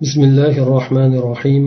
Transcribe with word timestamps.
بسم 0.00 0.20
الله 0.24 0.54
الرحمن 0.62 1.12
الرحيم 1.14 1.64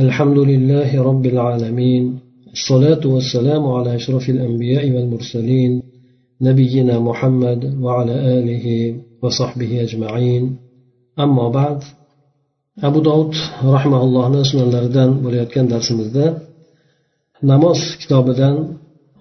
الحمد 0.00 0.38
لله 0.38 1.02
رب 1.08 1.26
العالمين 1.26 2.18
الصلاة 2.52 3.06
والسلام 3.14 3.66
على 3.76 3.94
أشرف 3.94 4.24
الأنبياء 4.30 4.90
والمرسلين 4.90 5.82
نبينا 6.40 6.98
محمد 6.98 7.60
وعلى 7.84 8.14
آله 8.38 8.66
وصحبه 9.22 9.82
أجمعين 9.82 10.56
أما 11.18 11.48
بعد 11.48 11.78
أبو 12.88 13.00
داود 13.00 13.34
رحمه 13.64 14.00
الله 14.04 14.42
sunanlaridan 14.50 15.10
bo'layotgan 15.24 15.66
darsimizda 15.70 16.26
namoz 17.42 17.78
kitobidan 18.00 18.56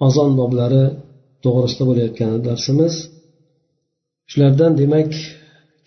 azon 0.07 0.32
boblari 0.39 0.86
to'g'risida 1.43 1.84
bo'layotgan 1.89 2.32
darsimiz 2.47 2.93
shulardan 4.32 4.71
demak 4.82 5.11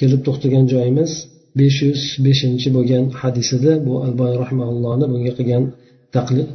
kelib 0.01 0.21
to'xtagan 0.27 0.65
joyimiz 0.75 1.13
besh 1.60 1.78
yuz 1.88 2.02
beshinchi 2.26 2.68
bo'lgan 2.76 3.06
hadisida 3.22 3.72
bu 3.86 3.94
alboy 4.06 4.34
rahmaullohni 4.44 5.06
bunga 5.14 5.32
qilgan 5.40 5.64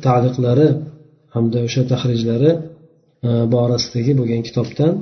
taliqlari 0.06 0.68
hamda 1.34 1.58
o'sha 1.66 1.82
tahrijlari 1.92 2.50
e, 3.28 3.30
borasidagi 3.54 4.12
bo'lgan 4.20 4.40
kitobdan 4.48 4.92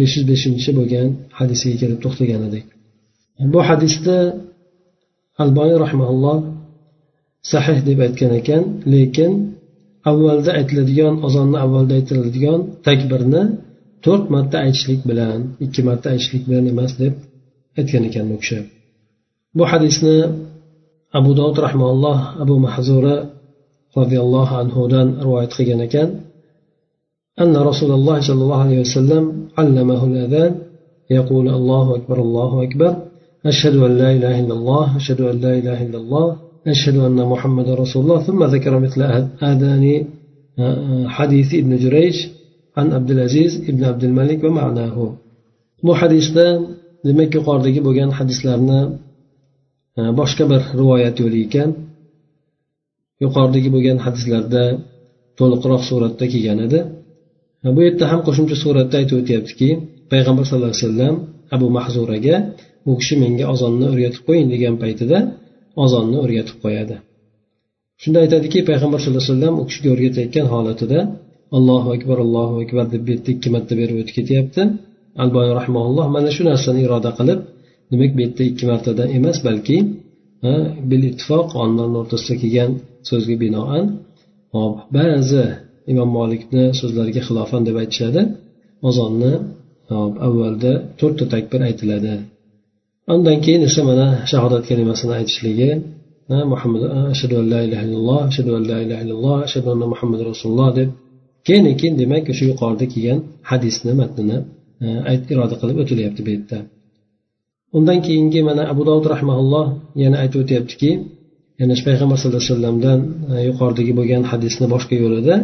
besh 0.00 0.12
yuz 0.16 0.24
beshinchi 0.32 0.70
bo'lgan 0.78 1.06
hadisiga 1.38 1.76
kelib 1.82 1.98
to'xtagan 2.04 2.42
edik 2.48 2.64
bu 3.52 3.60
hadisda 3.68 4.16
alboy 5.42 5.70
rahmaulloh 5.84 6.38
sahih 7.52 7.78
deb 7.88 7.98
aytgan 8.06 8.32
ekan 8.40 8.62
lekin 8.94 9.32
avvalda 10.10 10.50
aytiladigan 10.58 11.14
ozonni 11.26 11.58
avvalda 11.64 11.92
aytiladigan 12.00 12.60
takbirni 12.86 13.42
to'rt 14.04 14.24
marta 14.34 14.56
aytishlik 14.66 15.00
bilan 15.10 15.38
ikki 15.64 15.80
marta 15.88 16.06
aytishlik 16.14 16.42
bilan 16.48 16.64
emas 16.72 16.92
deb 17.02 17.14
aytgan 17.78 18.02
ekan 18.08 18.26
u 18.34 18.36
kishi. 18.42 18.58
Bu 19.56 19.64
hadisni 19.70 20.16
abu 21.18 21.30
dovud 21.38 21.56
rahmaulloh 21.66 22.18
abu 22.42 22.54
mahzura 22.66 23.16
roziyallohu 23.98 24.54
anhudan 24.62 25.06
rivoyat 25.24 25.52
qilgan 25.58 25.80
ekan. 25.88 26.10
أن 27.42 27.56
رسول 27.70 27.90
الله 27.98 28.16
صلى 28.28 28.42
الله 28.44 28.60
عليه 28.66 28.80
وسلم 28.80 29.24
علمه 29.58 30.00
الأذان 30.10 30.52
يقول 31.10 31.46
الله 31.48 31.96
أكبر 31.96 32.18
الله 32.26 32.50
أكبر 32.66 32.92
أشهد 33.46 33.74
أن 33.76 33.92
لا 34.02 34.08
إله 34.16 34.34
إلا 34.42 34.54
الله 34.58 34.96
أشهد 34.96 35.20
أن 35.20 35.36
لا 35.40 35.52
إله 35.60 35.78
إلا 35.86 35.98
الله 36.02 36.26
أشهد 36.66 36.96
أن 37.08 37.18
محمد 37.32 37.68
رسول 37.82 38.00
الله 38.04 38.20
ثم 38.28 38.40
ذكر 38.44 38.72
مثل 38.78 39.00
آذان 39.50 39.84
حديث 41.16 41.48
ابن 41.54 41.72
جريج 41.84 42.16
عن 42.76 42.86
عبد 42.92 43.10
العزيز 43.10 43.52
ابن 43.70 43.84
عبد 43.84 44.04
الملك 44.04 44.44
ومعناه 44.44 44.96
bu 45.86 45.92
hadisda 46.00 46.46
demak 47.06 47.30
yuqoridagi 47.38 47.80
bo'lgan 47.86 48.10
hadislarni 48.18 48.80
boshqa 50.18 50.44
bir 50.52 50.62
rivoyat 50.80 51.16
yo'li 51.22 51.38
ekan. 51.46 51.70
Yuqoridagi 53.24 53.68
bo'lgan 53.74 53.98
hadislarda 54.06 54.62
to'liqroq 55.38 55.82
suratda 55.90 56.24
kelgan 56.32 56.58
edi. 56.66 56.78
Bu 57.76 57.80
yerda 57.86 58.04
ham 58.12 58.20
qo'shimcha 58.26 58.56
suratda 58.64 58.94
aytib 59.00 59.16
o'tyaptiki 59.22 59.68
payg'ambar 60.12 60.44
sallallohu 60.48 60.72
alayhi 60.72 60.84
vasallam 60.86 61.14
abu 61.56 61.66
mahzuraga 61.78 62.36
u 62.90 62.92
kishi 63.00 63.14
menga 63.22 63.44
ozonni 63.54 63.84
o'rgatib 63.92 64.22
qo'ying 64.28 64.48
degan 64.54 64.74
paytida 64.82 65.18
ozonni 65.84 66.16
o'rgatib 66.24 66.56
qo'yadi. 66.64 66.96
Shunda 68.02 68.18
aytadiki 68.24 68.58
payg'ambar 68.70 68.98
sallallohu 69.02 69.24
alayhi 69.24 69.34
vasallam 69.34 69.54
u 69.60 69.64
kishiga 69.68 69.88
o'rgatayotgan 69.94 70.46
holatida 70.54 70.98
allohu 71.56 71.88
akbar 71.96 72.16
allohu 72.26 72.54
akbar 72.64 72.84
deb 72.92 73.02
bu 73.06 73.10
yerda 73.14 73.30
ikki 73.36 73.48
marta 73.54 73.74
berib 73.80 73.96
o'tib 74.00 74.14
ketyapti. 74.18 74.62
Alboy 75.22 75.48
rahmaulloh 75.60 76.06
mana 76.16 76.30
shu 76.36 76.42
narsani 76.50 76.80
iroda 76.86 77.10
qilib 77.18 77.40
demak 77.90 78.10
bu 78.16 78.20
yerda 78.24 78.42
ikki 78.50 78.64
martadan 78.70 79.08
emas 79.18 79.38
balki 79.46 79.76
bil 80.90 81.02
ittifoq 81.10 81.48
olimlarni 81.60 81.96
o'rtasida 82.02 82.34
kelgan 82.42 82.70
so'zga 83.08 83.36
binoan 83.44 83.84
hop 84.54 84.74
ba'zi 84.96 85.44
imom 85.92 86.10
molikni 86.18 86.64
so'zlariga 86.80 87.22
xilofan 87.28 87.62
deb 87.68 87.76
aytishadi. 87.82 88.20
Ozonni 88.88 89.32
avvalda 90.26 90.72
to'rtta 91.00 91.24
takbir 91.34 91.60
aytiladi. 91.68 92.14
Undan 93.14 93.36
keyin 93.44 93.62
esa 93.68 93.80
mana 93.90 94.06
shahodat 94.30 94.62
kalimasini 94.70 95.12
aytishligi 95.18 95.70
muhammad 96.52 96.82
ashadu 97.14 97.34
an 97.40 97.46
la 97.52 97.60
ilaha 97.66 97.82
illalloh 97.86 98.20
ashadu 98.30 98.50
an 98.58 98.62
la 98.70 98.78
ilaha 98.84 99.00
illalloh 99.04 99.36
ashadu 99.46 99.68
anna 99.74 99.86
muhammad 99.92 100.20
rasululloh 100.30 100.68
deb 100.78 100.88
keyin 101.46 101.64
keyin 101.80 101.94
demak 102.02 102.24
o'sha 102.32 102.44
yuqorida 102.50 102.86
kelgan 102.92 103.18
hadisni 103.50 103.92
matnini 104.00 104.38
iroda 105.32 105.54
qilib 105.60 105.76
o'tilyapti 105.82 106.20
bu 106.26 106.30
yerda. 106.34 106.58
Undan 107.76 107.98
keyingi 108.06 108.40
mana 108.48 108.62
abu 108.72 108.82
dovud 108.88 109.06
rahmaulloh 109.14 109.66
yana 110.02 110.16
aytib 110.22 110.38
o'tyaptiki 110.44 110.90
yana 111.60 111.74
payg'ambar 111.86 112.16
sallallohu 112.18 112.40
alayhi 112.42 112.52
vasallamdan 112.54 112.98
e, 113.32 113.34
yuqoridagi 113.48 113.92
bo'lgan 113.98 114.22
hadisni 114.32 114.66
boshqa 114.74 114.94
yo'lida 115.04 115.34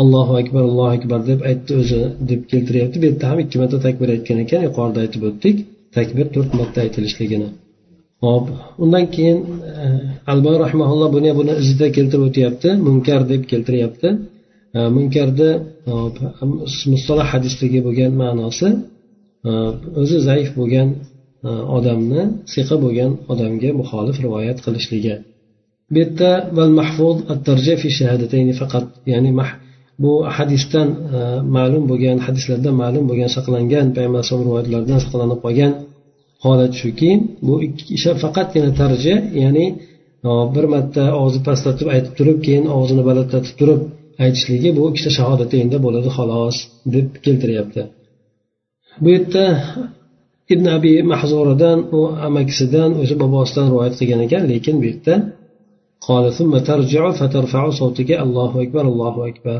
allohu 0.00 0.32
akbar 0.42 0.62
allohu 0.70 0.90
akbar 0.98 1.20
deb 1.30 1.40
aytdi 1.50 1.72
o'zi 1.82 2.00
deb 2.30 2.40
keltiryapti. 2.52 2.96
Bu 3.00 3.04
yerda 3.08 3.24
ham 3.30 3.38
ikki 3.44 3.56
marta 3.62 3.78
takbir 3.86 4.08
aytgan 4.14 4.38
ekan 4.44 4.60
yuqorida 4.68 4.98
aytib 5.04 5.22
o'tdik 5.28 5.56
takbir 5.96 6.26
to'rt 6.34 6.50
marta 6.60 6.78
aytilishligini. 6.86 7.48
Hop 8.24 8.44
undan 8.84 9.04
keyin 9.14 9.38
e, 9.84 9.86
alboy 10.32 10.56
rahmaulloh 10.64 11.08
buni 11.16 11.30
buni 11.40 11.52
izida 11.62 11.86
keltirib 11.96 12.24
o'tyapti 12.28 12.68
munkar 12.86 13.20
deb 13.32 13.42
keltiryapti. 13.52 14.08
E, 14.76 14.78
Munkarni 14.96 15.50
mustalah 16.92 17.26
hadisdagi 17.34 17.78
bo'lgan 17.86 18.12
ma'nosi 18.22 18.68
o'zi 20.02 20.16
zaif 20.28 20.48
bo'lgan 20.58 20.88
Э, 21.48 21.50
odamni 21.76 22.22
siqa 22.52 22.76
bo'lgan 22.84 23.12
odamga 23.32 23.70
muxolif 23.80 24.16
rivoyat 24.24 24.58
qilishligi. 24.64 25.14
Bu 25.92 25.96
yerda 26.02 26.30
val 26.56 26.72
mahfuz 26.80 27.16
fi 27.82 27.88
faqat 28.60 28.86
ya'ni 29.12 29.30
bu 30.02 30.12
hadisdan 30.36 30.88
e, 31.16 31.18
ma'lum 31.56 31.84
bo'lgan 31.90 32.18
hadislardan 32.26 32.74
ma'lum 32.82 33.04
bo'lgan 33.10 33.30
saqlangan 33.36 33.86
payg'ambar 33.96 34.18
alayhisalom 34.20 34.44
rivoyatlaridan 34.48 35.00
saqlanib 35.04 35.38
qolgan 35.44 35.72
holat 36.44 36.72
shuki 36.80 37.10
bu 37.46 37.54
faqatgina 38.24 38.70
tarji 38.80 39.14
ya'ni 39.42 39.66
e, 40.28 40.30
bir 40.54 40.64
marta 40.74 41.04
og'zi 41.22 41.40
pastlatib 41.48 41.88
aytib 41.94 42.12
turib 42.18 42.38
keyin 42.46 42.64
og'zini 42.76 43.02
balandlatib 43.08 43.54
turib 43.60 43.80
aytishligi 44.24 44.70
bu 44.78 44.82
ikkita 44.90 45.10
shahodatayinda 45.18 45.76
bo'ladi 45.86 46.08
xolos 46.16 46.56
deb 46.94 47.06
keltiryapti. 47.24 47.82
Bu 49.02 49.08
yerda 49.16 49.44
ibn 50.54 50.66
abi 50.76 50.92
mahzuradan 51.12 51.78
u 51.98 52.00
amakisidan 52.26 52.90
o'zi 53.02 53.14
bobosidan 53.22 53.66
rivoyat 53.72 53.94
qilgan 54.00 54.20
ekan 54.26 54.42
lekin 54.52 54.74
bu 54.80 54.84
yerda 54.90 55.14
allohu 58.24 58.56
akbar 58.64 58.84
allohu 58.90 59.20
akbar. 59.30 59.58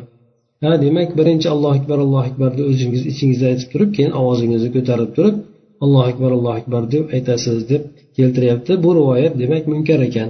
Ha 0.62 0.72
demak 0.84 1.10
birinchi 1.18 1.48
allohu 1.54 1.74
akbar 1.78 1.98
allohu 2.04 2.24
akbarni 2.30 2.62
o'zingiz 2.70 3.02
ichingizda 3.12 3.46
aytib 3.52 3.68
turib 3.72 3.90
keyin 3.96 4.12
ovozingizni 4.20 4.70
ko'tarib 4.76 5.10
turib 5.16 5.36
allohu 5.84 6.06
akbar 6.10 6.30
allohu 6.36 6.56
akbar 6.60 6.82
deb 6.94 7.04
aytasiz 7.16 7.58
deb 7.72 7.82
keltiryapti. 8.16 8.72
Bu 8.84 8.90
rivoyat 8.98 9.32
demak 9.42 9.64
munkar 9.72 10.00
ekan. 10.08 10.28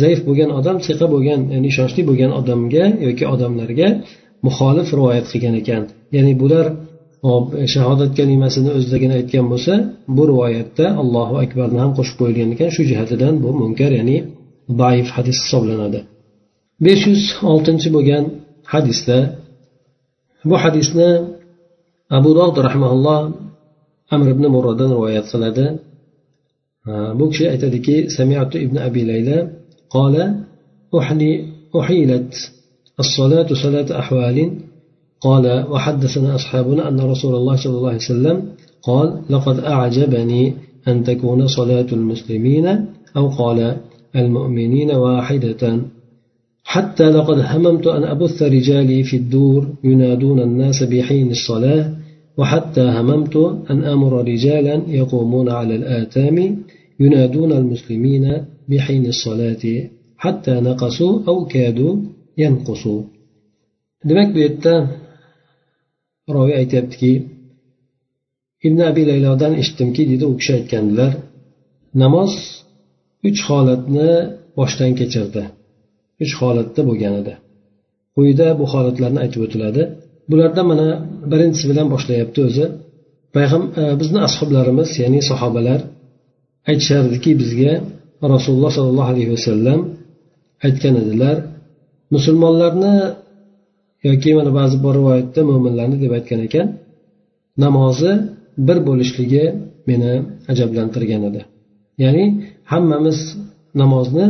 Zaif 0.00 0.20
bo'lgan 0.28 0.50
odam 0.58 0.76
siqa 0.86 1.06
bo'lgan 1.14 1.40
ya'ni 1.54 1.66
ishonchli 1.72 2.02
bo'lgan 2.08 2.30
odamga 2.40 2.84
yoki 3.06 3.24
odamlarga 3.34 3.88
muxolif 4.46 4.88
rivoyat 4.98 5.26
qilgan 5.32 5.54
ekan. 5.62 5.82
Ya'ni 6.16 6.32
bular 6.42 6.66
hop 7.27 7.45
shahodat 7.73 8.11
kalimasini 8.19 8.69
o'zidagina 8.77 9.13
aytgan 9.19 9.45
bo'lsa 9.51 9.73
bu 10.15 10.23
rivoyatda 10.31 10.85
allohu 11.01 11.35
akbarni 11.43 11.79
ham 11.83 11.91
qo'shib 11.97 12.15
qo'yilgan 12.21 12.49
ekan 12.55 12.69
shu 12.75 12.81
jihatidan 12.91 13.33
bu 13.43 13.49
munkar 13.61 13.91
ya'ni 13.99 14.17
baif 14.81 15.07
hadis 15.15 15.37
hisoblanadi 15.43 15.99
besh 16.85 17.03
yuz 17.09 17.23
oltinchi 17.51 17.87
bo'lgan 17.95 18.23
hadisda 18.73 19.17
bu 20.49 20.55
hadisni 20.63 21.09
abu 22.17 22.29
dovud 22.37 22.57
rahmaulloh 22.67 23.19
amr 24.15 24.27
ibn 24.35 24.43
murradan 24.55 24.89
rivoyat 24.95 25.25
qiladi 25.33 25.65
bu 27.19 27.25
kishi 27.31 27.45
aytadiki 27.53 27.95
samiatu 28.17 28.55
ibn 28.65 28.75
abi 28.87 29.01
layla 29.11 29.39
قال 29.95 30.15
أحيلت 31.79 32.33
الصلاة 32.99 33.49
صلاة 33.63 33.99
أحوال 33.99 34.37
قال 35.24 35.66
وحدثنا 35.70 36.34
أصحابنا 36.34 36.88
أن 36.88 37.00
رسول 37.00 37.34
الله 37.34 37.56
صلى 37.56 37.76
الله 37.76 37.88
عليه 37.88 37.98
وسلم 38.10 38.42
قال 38.82 39.22
لقد 39.30 39.58
أعجبني 39.58 40.54
أن 40.88 41.04
تكون 41.04 41.46
صلاة 41.46 41.86
المسلمين 41.92 42.66
أو 43.16 43.28
قال 43.28 43.76
المؤمنين 44.16 44.90
واحدة. 44.90 45.80
حتى 46.64 47.10
لقد 47.10 47.38
هممت 47.38 47.86
أن 47.86 48.04
أبث 48.04 48.42
رجالي 48.42 49.02
في 49.02 49.16
الدور 49.16 49.68
ينادون 49.84 50.40
الناس 50.40 50.82
بحين 50.82 51.30
الصلاة 51.30 51.92
وحتى 52.38 52.80
هممت 52.80 53.36
أن 53.70 53.84
أمر 53.84 54.12
رجالا 54.28 54.82
يقومون 54.88 55.48
على 55.48 55.74
الآتام 55.76 56.58
ينادون 57.00 57.52
المسلمين 57.52 58.44
بحين 58.68 59.06
الصلاة 59.06 59.64
حتى 60.16 60.54
نقصوا 60.60 61.20
أو 61.28 61.44
كادوا 61.46 61.96
ينقصوا. 62.38 63.02
Demak 64.08 64.34
bu 64.34 64.38
yerda 64.38 64.86
roviy 66.36 66.56
aytyaptiki 66.62 67.12
ibn 68.66 68.78
abi 68.90 69.02
laylodan 69.10 69.52
eshitdimki 69.60 70.02
deydi 70.10 70.24
u 70.32 70.34
kishi 70.40 70.52
aytgandilar 70.58 71.12
namoz 72.02 72.32
uch 73.28 73.40
holatni 73.48 74.10
boshdan 74.58 74.92
kechirdi. 75.00 75.42
Uch 76.24 76.32
holatda 76.40 76.80
bo'lgan 76.88 77.14
edi 77.20 77.34
quyida 78.16 78.48
bu 78.60 78.64
holatlarni 78.72 79.18
aytib 79.24 79.40
o'tiladi. 79.46 79.82
Bulardan 80.30 80.66
mana 80.72 80.88
birinchisi 81.32 81.66
bilan 81.70 81.86
boshlayapti 81.94 82.40
o'zi. 82.48 82.66
Payg'am 83.36 83.62
e, 83.80 83.82
bizni 84.00 84.20
ashoblarimiz 84.28 84.90
ya'ni 85.02 85.20
sahobalar 85.30 85.80
aytishardiki 86.70 87.30
bizga 87.42 87.72
rasululloh 88.34 88.72
sollallohu 88.78 89.10
alayhi 89.14 89.30
vasallam 89.36 89.80
aytgan 90.66 90.94
edilar 91.02 91.36
musulmonlarni 92.14 92.94
yoki 94.06 94.30
mana 94.38 94.50
ba'zi 94.58 94.76
bir 94.84 94.92
rivoyatda 94.98 95.40
mo'minlarni 95.50 95.96
deb 96.04 96.12
aytgan 96.18 96.40
ekan 96.46 96.66
namozi 97.64 98.12
bir 98.66 98.78
bo'lishligi 98.88 99.44
meni 99.90 100.12
ajablantirgan 100.52 101.22
edi. 101.30 101.40
Ya'ni 102.02 102.24
hammamiz 102.72 103.18
namozni 103.82 104.26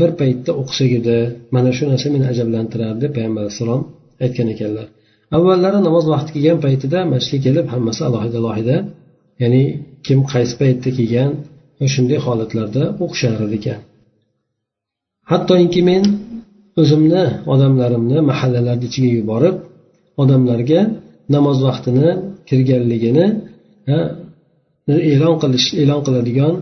bir 0.00 0.10
paytda 0.20 0.50
o'qisak 0.60 0.90
edi 1.00 1.16
mana 1.54 1.70
shu 1.76 1.84
narsa 1.90 2.06
meni 2.14 2.26
ajablantirardi 2.32 3.00
deb 3.04 3.12
payg'ambar 3.16 3.42
alayhissalom 3.44 3.82
aytgan 4.24 4.48
ekanlar. 4.54 4.86
Avvallari 5.36 5.78
namoz 5.88 6.04
vaqti 6.14 6.30
kelgan 6.36 6.58
paytida 6.66 6.98
masjidga 7.14 7.40
kelib 7.46 7.66
hammasi 7.74 8.00
alohida 8.08 8.36
alohida 8.42 8.76
ya'ni 9.42 9.62
kim 10.06 10.18
qaysi 10.32 10.54
paytda 10.60 10.90
kelgan 10.98 11.30
shunday 11.94 12.18
holatlarda 12.26 12.82
o'qishar 13.04 13.32
ekan. 13.58 13.80
Hattoki 15.30 15.82
men 15.88 16.02
o'zimni 16.80 17.22
odamlarimni 17.54 18.18
mahallalarni 18.30 18.86
ichiga 18.90 19.10
yuborib 19.18 19.56
odamlarga 20.22 20.80
namoz 21.34 21.58
vaqtini 21.68 22.08
kirganligini 22.48 23.26
e'lon 25.12 25.36
qilish 25.42 25.66
e'lon 25.82 26.00
qiladigan 26.06 26.54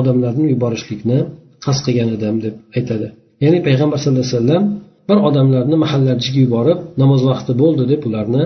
odamlarni 0.00 0.44
yuborishlikni 0.52 1.18
qasd 1.64 1.80
qilgan 1.86 2.08
edim 2.16 2.36
deb 2.44 2.54
aytadi. 2.76 3.06
Ya'ni 3.44 3.58
payg'ambar 3.66 3.98
sallallohu 4.02 4.24
alayhi 4.24 4.38
vasallam 4.38 4.64
bir 5.08 5.18
odamlarni 5.28 5.76
mahallalar 5.84 6.16
ichiga 6.22 6.40
yuborib 6.46 6.78
namoz 7.02 7.20
vaqti 7.30 7.52
bo'ldi 7.62 7.82
deb 7.92 8.00
ularni 8.08 8.42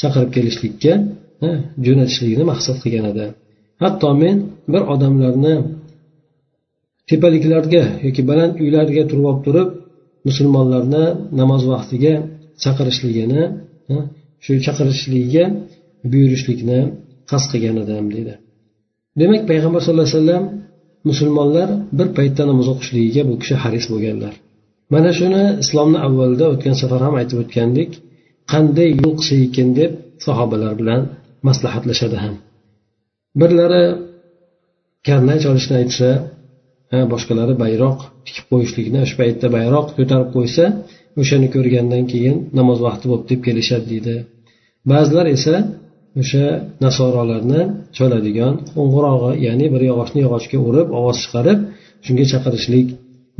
chaqirib 0.00 0.30
kelishlikka 0.36 0.92
jo'natishlikni 1.86 2.44
maqsad 2.52 2.76
qilgan 2.82 3.06
edi. 3.12 3.26
Hatto 3.82 4.08
men 4.22 4.36
bir 4.72 4.82
odamlarni 4.94 5.54
tepaliklarga 7.10 7.84
yoki 8.06 8.22
baland 8.30 8.52
uylarga 8.64 9.02
turib 9.10 9.26
olib 9.30 9.42
turib 9.46 9.68
musulmonlarni 10.28 11.04
namoz 11.40 11.62
vaqtiga 11.72 12.14
chaqirishligini 12.62 13.42
shu 14.44 14.52
chaqirishligiga 14.66 15.44
buyurishlikni 16.12 16.80
qasd 17.30 17.46
qilgan 17.52 17.76
edim 17.84 18.06
deydi. 18.14 18.34
Demak 19.20 19.42
payg'ambar 19.50 19.80
sallallohu 19.84 20.08
alayhi 20.08 20.18
vasallam 20.20 20.44
musulmonlar 21.08 21.68
bir 21.98 22.08
paytda 22.18 22.42
namoz 22.50 22.66
o'qishligiga 22.72 23.22
bu 23.30 23.34
kishi 23.42 23.54
haris 23.62 23.86
bo'lganlar. 23.92 24.34
Mana 24.94 25.10
shuni 25.18 25.42
islomni 25.62 25.98
avvalida 26.06 26.46
o'tgan 26.52 26.76
safar 26.82 27.00
ham 27.06 27.14
aytib 27.20 27.38
o'tgandik. 27.44 27.90
Qanday 28.52 28.88
yo'l 29.00 29.14
qilsa 29.18 29.34
ekan 29.46 29.68
deb 29.80 29.92
sahobalar 30.26 30.72
bilan 30.80 31.00
maslahatlashadi 31.48 32.16
ham. 32.24 32.34
Birlari 33.40 33.84
karnay 35.06 35.38
cholishni 35.44 35.74
aytsa 35.82 36.08
boshqalari 37.12 37.54
bayroq 37.64 37.98
tikib 38.26 38.44
qo'yishlikni 38.52 39.00
shu 39.08 39.14
paytda 39.20 39.46
bayroq 39.56 39.86
ko'tarib 39.98 40.28
qo'ysa 40.36 40.64
o'shani 41.20 41.48
ko'rgandan 41.54 42.04
keyin 42.12 42.36
namoz 42.58 42.78
vaqti 42.86 43.04
bo'libdi 43.10 43.28
deb 43.32 43.40
kelishadi 43.46 43.86
deydi. 43.92 44.14
Ba'zilar 44.92 45.26
esa 45.36 45.54
o'sha 46.20 46.44
nasorolarni 46.84 47.60
choladigan 47.96 48.54
qo'ng'irog'i 48.76 49.32
ya'ni 49.46 49.66
bir 49.74 49.82
yog'ochni 49.90 50.20
yog'ochga 50.26 50.58
urib 50.68 50.88
ovoz 50.98 51.16
chiqarib 51.22 51.58
shunga 52.04 52.24
chaqirishlik 52.32 52.86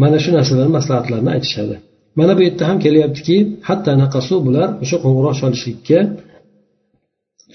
mana 0.02 0.18
shu 0.22 0.30
narsalarni 0.38 0.72
maslahatlarni 0.78 1.30
aytishadi. 1.36 1.76
Mana 2.18 2.32
bu 2.36 2.40
yerda 2.46 2.64
ham 2.70 2.78
kelyaptiki 2.84 3.36
hatto 3.68 3.90
naqasu 4.02 4.34
bular 4.46 4.68
o'sha 4.82 4.96
qo'ng'iroq 5.04 5.34
cholishlikka 5.40 5.98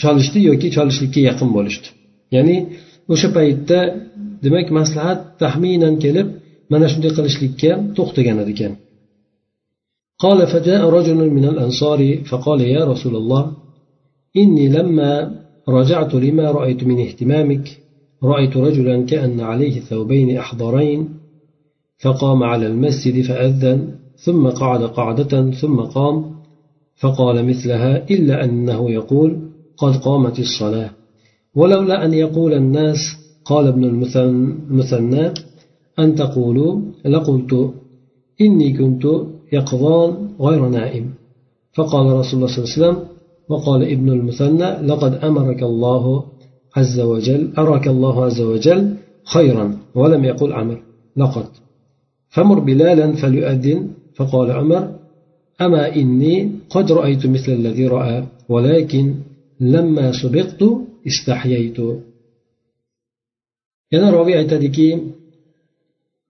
cholishdi 0.02 0.40
yoki 0.50 0.68
cholishlikka 0.76 1.22
yaqin 1.30 1.50
bo'lishdi. 1.56 1.88
Ya'ni 2.36 2.58
o'sha 3.14 3.28
paytda 3.38 3.80
demak 4.44 4.68
maslahat 4.80 5.20
taxminan 5.42 5.96
kelib 6.04 6.28
mana 6.72 6.86
shunday 6.92 7.12
qilishlikka 7.18 7.72
to'xtagan 7.98 8.40
ekan 8.54 8.74
قال 10.24 10.48
فجاء 10.48 10.90
رجل 10.90 11.20
من 11.38 11.46
الأنصار 11.46 12.24
فقال 12.30 12.62
يا 12.62 12.86
رسول 12.86 13.16
الله 13.16 13.52
إني 14.38 14.68
لما 14.68 15.12
رجعت 15.70 16.14
لما 16.16 16.52
رأيت 16.52 16.84
من 16.84 16.98
اهتمامك 17.06 17.66
رأيت 18.24 18.58
رجلا 18.58 19.06
كأن 19.06 19.40
عليه 19.42 19.80
ثوبين 19.80 20.38
أحضرين 20.38 21.10
فقام 22.04 22.44
على 22.44 22.68
المسجد 22.68 23.22
فأذن 23.22 23.96
ثم 24.26 24.48
قعد 24.48 24.84
قعدة 24.84 25.52
ثم 25.52 25.78
قام 25.82 26.36
فقال 26.96 27.46
مثلها 27.46 28.10
إلا 28.10 28.44
أنه 28.46 28.92
يقول 28.92 29.50
قد 29.78 29.96
قامت 29.96 30.40
الصلاة 30.40 30.90
ولولا 31.56 32.06
أن 32.06 32.14
يقول 32.14 32.54
الناس 32.54 32.98
قال 33.46 33.68
ابن 33.68 33.84
المثنى 33.84 35.34
أن 36.00 36.16
تقولوا 36.16 36.82
لقلت 37.06 37.74
إني 38.42 38.74
كنت 38.74 39.06
يقظان 39.54 40.30
غير 40.40 40.70
نائم. 40.70 41.10
فقال 41.74 42.06
رسول 42.06 42.36
الله 42.40 42.48
صلى 42.48 42.64
الله 42.64 42.70
عليه 42.74 42.80
وسلم 42.80 42.98
وقال 43.50 43.84
ابن 43.84 44.10
المثنى 44.10 44.88
لقد 44.88 45.14
أمرك 45.24 45.64
الله 45.64 46.24
عز 46.76 47.00
وجل 47.00 47.50
أراك 47.58 47.88
الله 47.88 48.26
عز 48.26 48.42
وجل 48.42 48.94
خيرا 49.24 49.78
ولم 49.96 50.26
يقل 50.26 50.54
عمر 50.54 50.82
لقد. 51.18 51.46
فمر 52.30 52.60
بلالا 52.60 53.12
فليؤذن 53.12 53.88
فقال 54.16 54.52
عمر 54.52 54.96
أما 55.62 55.96
إني 55.96 56.52
قد 56.70 56.92
رأيت 56.92 57.26
مثل 57.28 57.52
الذي 57.52 57.88
رأى 57.88 58.24
ولكن 58.50 59.14
لما 59.60 60.12
سبقت 60.12 60.62
استحييت. 61.08 61.78
Yana 63.94 64.08
roviy 64.16 64.36
aytadiki 64.42 64.88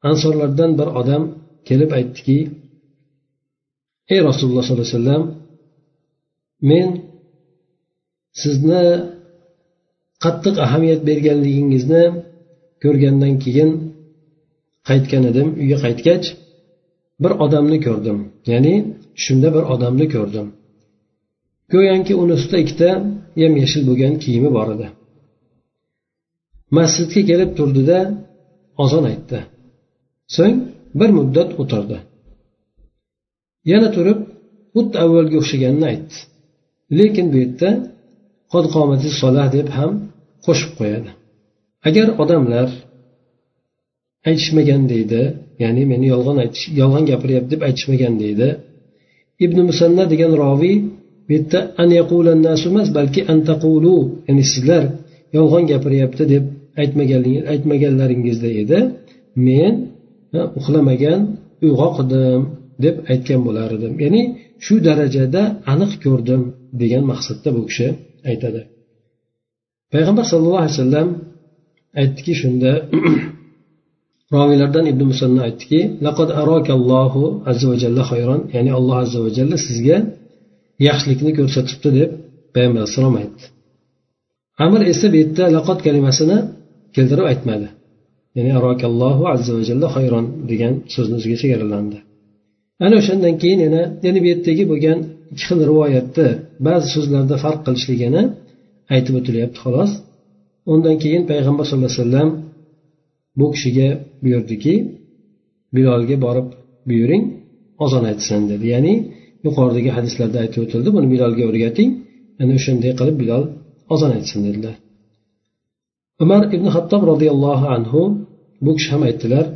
ansorlardan 0.09 0.71
bir 0.79 0.87
odam 0.99 1.23
kelib 1.67 1.91
aytdiki 1.97 2.37
ey 4.13 4.19
rasululloh 4.29 4.63
sollallohu 4.65 4.87
alayhi 4.87 4.99
vasallam 4.99 5.23
men 6.69 6.87
sizni 8.41 8.83
qattiq 10.23 10.55
ahamiyat 10.65 11.01
berganligingizni 11.09 12.03
ko'rgandan 12.83 13.33
keyin 13.43 13.69
qaytgan 14.89 15.23
edim. 15.31 15.47
Uyga 15.61 15.77
qaytgach 15.85 16.25
bir 17.24 17.31
odamni 17.45 17.77
ko'rdim. 17.88 18.17
Ya'ni 18.51 18.75
tushimda 19.15 19.50
bir 19.55 19.63
odamni 19.74 20.05
ko'rdim. 20.15 20.47
Go'yoki 21.74 22.13
uni 22.21 22.33
ustida 22.38 22.57
ikkita 22.63 22.89
yam 23.41 23.53
yashil 23.63 23.83
bo'lgan 23.89 24.13
kiyimi 24.24 24.50
bor 24.57 24.67
edi. 24.75 24.88
Masjidga 26.77 27.22
kelib 27.29 27.51
turdida 27.57 28.00
ozon 28.84 29.03
aytdi. 29.12 29.39
So'ng 30.36 30.57
bir 31.00 31.10
muddat 31.17 31.50
o'tirdi. 31.62 31.98
Yana 33.72 33.89
turib 33.95 34.19
xuddi 34.75 34.95
avvalgi 35.03 35.36
o'xshaganini 35.41 35.86
aytdi. 35.93 36.15
Lekin 36.98 37.25
bu 37.31 37.38
yerda 37.43 37.69
qod 38.51 38.65
qomati 38.75 39.10
solah 39.22 39.48
deb 39.57 39.67
ham 39.77 39.91
qo'shib 40.45 40.72
qo'yadi. 40.79 41.12
Agar 41.88 42.07
odamlar 42.24 42.69
aytishmagan 44.29 44.84
deydi 44.93 45.22
ya'ni 45.63 45.84
meni 45.91 46.07
yolg'on 46.13 46.38
aytish 46.43 46.65
yolg'on 46.81 47.03
gapiryapti 47.12 47.50
deb 47.53 47.62
aytishmagan 47.67 48.13
deydi 48.24 48.48
ibn 49.45 49.57
musanna 49.69 50.03
degan 50.13 50.31
roviy 50.43 50.77
bu 51.27 51.31
yerda 51.36 51.60
an 51.81 51.89
emas 52.69 52.89
balki 52.98 53.22
antaqulu 53.34 53.95
ya'ni 54.27 54.43
sizlar 54.53 54.84
yolg'on 55.38 55.63
gapiryapti 55.72 56.24
deb 56.34 56.43
aytmaganlaringizda 56.82 58.50
edi. 58.62 58.79
Men 59.48 59.74
uxlamagan 60.60 61.22
uyg'oqdim 61.65 62.41
deb 62.84 62.96
aytgan 63.12 63.41
bo'lar 63.48 63.70
edim 63.77 63.94
ya'ni 64.03 64.22
shu 64.65 64.75
darajada 64.88 65.41
aniq 65.74 65.91
ko'rdim 66.03 66.41
degan 66.82 67.03
maqsadda 67.12 67.50
bu 67.55 67.62
kishi 67.70 67.88
aytadi. 68.32 68.62
Payg'ambar 69.94 70.25
sallallohu 70.32 70.63
alayhi 70.63 70.75
vasallam 70.77 71.10
aytdiki 72.01 72.34
shunda 72.41 72.72
roviylardan 74.36 74.86
ibn 74.91 75.01
musanna 75.12 75.41
aytdiki 75.48 75.79
laqad 76.05 76.29
arokallohu 76.41 77.24
azza 77.51 77.65
va 77.72 77.75
jalla 77.84 78.03
hayron. 78.12 78.41
Ya'ni 78.55 78.72
alloh 78.77 78.96
azza 79.03 79.20
va 79.25 79.29
jalla 79.38 79.58
sizga 79.67 79.98
yaxshilikni 80.88 81.32
ko'rsatibdi 81.39 81.89
deb 82.00 82.10
payg'ambar 82.55 82.79
alayhissalom 82.82 83.15
aytdi. 83.22 83.44
Amir 84.65 84.82
esa 84.94 85.05
bu 85.12 85.15
yerda 85.22 85.44
laqot 85.55 85.79
kalimasini 85.88 86.38
keltirib 86.95 87.25
aytmadi. 87.31 87.67
Ya'ni 88.37 88.51
arokallohu 88.59 89.23
azza 89.33 89.51
va 89.57 89.63
jalla 89.69 89.87
hayron 89.95 90.25
degan 90.51 90.73
so'zni 90.93 91.15
o'ziga 91.19 91.37
chegaralandi 91.43 91.97
ana 92.83 92.95
o'shandan 93.01 93.33
keyin 93.41 93.59
yana 93.65 93.81
yana 94.05 94.19
bu 94.23 94.27
yerdagi 94.31 94.63
bo'lgan 94.71 94.97
ikki 95.31 95.43
xil 95.47 95.59
rivoyatni 95.69 96.27
ba'zi 96.67 96.87
so'zlarda 96.95 97.35
farq 97.43 97.59
qilishligini 97.65 98.21
aytib 98.93 99.13
o'tilyapti 99.19 99.57
xolos. 99.63 99.91
Undan 100.73 100.95
keyin 101.03 101.23
payg'ambar 101.31 101.63
sallallohu 101.67 101.91
alayhi 101.91 102.03
vasallam 102.03 102.29
bu 103.39 103.45
kishiga 103.53 103.89
buyurdiki 104.23 104.73
bilolga 105.75 106.15
borib 106.25 106.47
buyuring 106.89 107.23
ozon 107.85 108.03
aytsin 108.11 108.41
dedi. 108.51 108.65
Ya'ni 108.75 108.93
yuqoridagi 109.45 109.89
hadislarda 109.97 110.37
aytib 110.43 110.59
o'tildi 110.65 110.89
buni 110.95 111.07
bilolga 111.13 111.43
o'rgating 111.49 111.89
ana 112.41 112.51
o'shanday 112.59 112.91
qilib 112.99 113.15
bilol 113.21 113.43
ozon 113.93 114.11
aytsin 114.17 114.39
dedilar. 114.47 114.75
umar 116.23 116.42
ibn 116.56 116.66
hattob 116.75 117.02
roziyallohu 117.12 117.66
anhu 117.76 118.00
bu 118.64 118.70
kishi 118.76 118.88
ham 118.94 119.02
aytdilar 119.09 119.47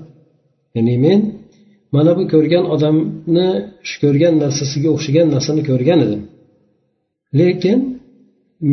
ya'ni 0.77 0.95
men 1.05 1.21
mana 1.95 2.13
bu 2.19 2.23
ko'rgan 2.33 2.65
odamni 2.75 3.49
shu 3.89 3.97
ko'rgan 4.05 4.35
narsasiga 4.45 4.89
o'xshagan 4.97 5.27
narsani 5.35 5.63
ko'rgan 5.71 5.99
edim 6.07 6.23
lekin 7.41 7.79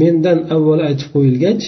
mendan 0.01 0.39
avval 0.55 0.79
aytib 0.89 1.07
qo'yilgach 1.15 1.63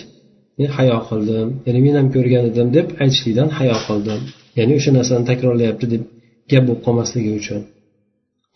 men 0.59 0.69
hayo 0.77 0.97
qildim 1.09 1.47
ya'ni 1.65 1.79
men 1.85 1.95
ham 2.00 2.07
ko'rgan 2.15 2.43
edim 2.51 2.67
deb 2.77 2.88
aytishlikdan 3.03 3.50
hayo 3.57 3.77
qildim 3.88 4.19
ya'ni 4.57 4.73
o'sha 4.79 4.91
narsani 4.97 5.23
takrorlayapti 5.31 5.85
deb 5.93 6.03
gap 6.51 6.63
bo'lib 6.67 6.81
qolmasligi 6.85 7.33
uchun 7.41 7.62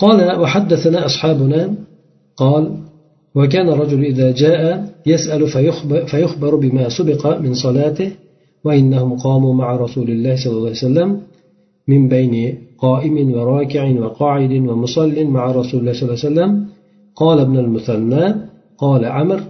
قال 0.03 0.19
وحدثنا 0.43 0.99
أصحابنا 1.09 1.61
قال 2.41 2.63
وكان 3.37 3.67
الرجل 3.73 4.01
إذا 4.11 4.27
جاء 4.43 4.61
يسأل 5.06 5.46
فيخبر, 5.46 6.06
فيخبر 6.06 6.56
بما 6.56 6.88
سبق 6.88 7.38
من 7.40 7.54
صلاته 7.54 8.10
وإنهم 8.64 9.18
قاموا 9.18 9.54
مع 9.54 9.76
رسول 9.76 10.10
الله 10.10 10.36
صلى 10.36 10.52
الله 10.52 10.68
عليه 10.68 10.70
وسلم 10.70 11.20
من 11.88 12.08
بين 12.08 12.58
قائم 12.78 13.32
وراكع 13.32 14.00
وقاعد 14.00 14.52
ومصل 14.52 15.24
مع 15.24 15.52
رسول 15.52 15.80
الله 15.80 15.92
صلى 15.92 16.02
الله 16.02 16.18
عليه 16.24 16.28
وسلم. 16.28 16.66
قال 17.16 17.38
ابن 17.38 17.58
المثنى 17.58 18.34
قال 18.78 19.04
عمر 19.04 19.40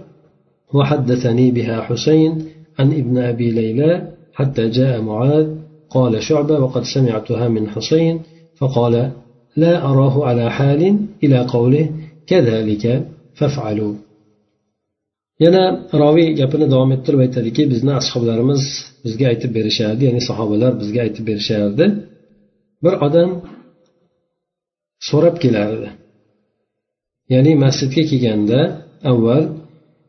وحدثني 0.73 1.51
بها 1.51 1.81
حسين 1.81 2.45
عن 2.79 2.93
ابن 2.93 3.17
أبي 3.17 3.51
ليلى 3.51 4.07
حتى 4.33 4.69
جاء 4.69 5.01
معاذ 5.01 5.47
قال 5.89 6.23
شعبة 6.23 6.59
وقد 6.59 6.83
سمعتها 6.83 7.49
من 7.49 7.69
حسين 7.69 8.19
فقال 8.55 9.11
لا 9.57 9.85
أراه 9.85 10.25
على 10.25 10.51
حال 10.51 10.97
إلى 11.23 11.39
قوله 11.39 11.89
كذلك 12.27 13.07
فافعلوا. 13.33 13.93
Yana 15.43 15.63
roviy 16.01 16.29
gapini 16.39 16.65
davom 16.73 16.91
ettirib 16.95 17.19
aytadiki 17.25 17.63
bizni 17.73 17.91
ashoblarimiz 18.01 18.63
bizga 19.03 19.25
aytib 19.31 19.51
berishardi 19.57 20.01
ya'ni 20.09 20.21
sahobalar 20.29 20.71
bizga 20.81 20.99
aytib 21.05 21.23
berishardi. 21.29 21.85
Bir 22.83 22.93
odam 23.07 23.29
so'rab 25.09 25.35
kelardi. 25.43 25.89
Ya'ni 27.33 27.51
masjidga 27.63 28.03
kelganda 28.11 28.59
avval 29.11 29.43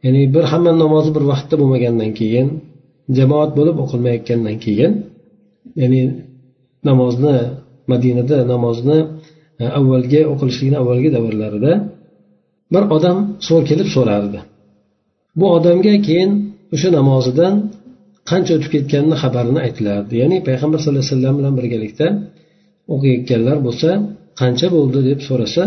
ya'ni 0.04 0.22
bir 0.34 0.44
hamma 0.52 0.72
namozi 0.84 1.10
bir 1.16 1.24
vaqtda 1.32 1.54
bo'lmagandan 1.60 2.10
keyin 2.20 2.48
jamoat 3.18 3.50
bo'lib 3.58 3.76
o'qilmayotgandan 3.84 4.56
keyin 4.64 4.92
ya'ni 5.80 6.02
namozni 6.88 7.36
madinada 7.92 8.36
namozni 8.52 8.98
e, 9.62 9.64
avvalgi 9.78 10.20
o'qilishlikni 10.32 10.76
avvalgi 10.82 11.10
davrlarida 11.16 11.72
bir 12.74 12.82
odam 12.96 13.18
so'r 13.46 13.62
kelib 13.70 13.88
so'rardi. 13.96 14.40
Bu 15.38 15.46
odamga 15.56 15.94
keyin 16.06 16.30
o'sha 16.74 16.88
namozidan 16.98 17.54
qancha 18.30 18.52
o'tib 18.56 18.70
ketganini 18.74 19.16
xabarini 19.22 19.60
aytilardi 19.66 20.14
ya'ni 20.22 20.36
payg'ambar 20.48 20.78
sallallohu 20.80 21.04
alayhi 21.04 21.16
vasallam 21.16 21.34
bilan 21.40 21.54
birgalikda 21.58 22.06
o'qiyotganlar 22.94 23.58
bo'lsa 23.66 23.88
qancha 24.40 24.66
bo'ldi 24.76 25.00
deb 25.08 25.20
so'rasa 25.28 25.62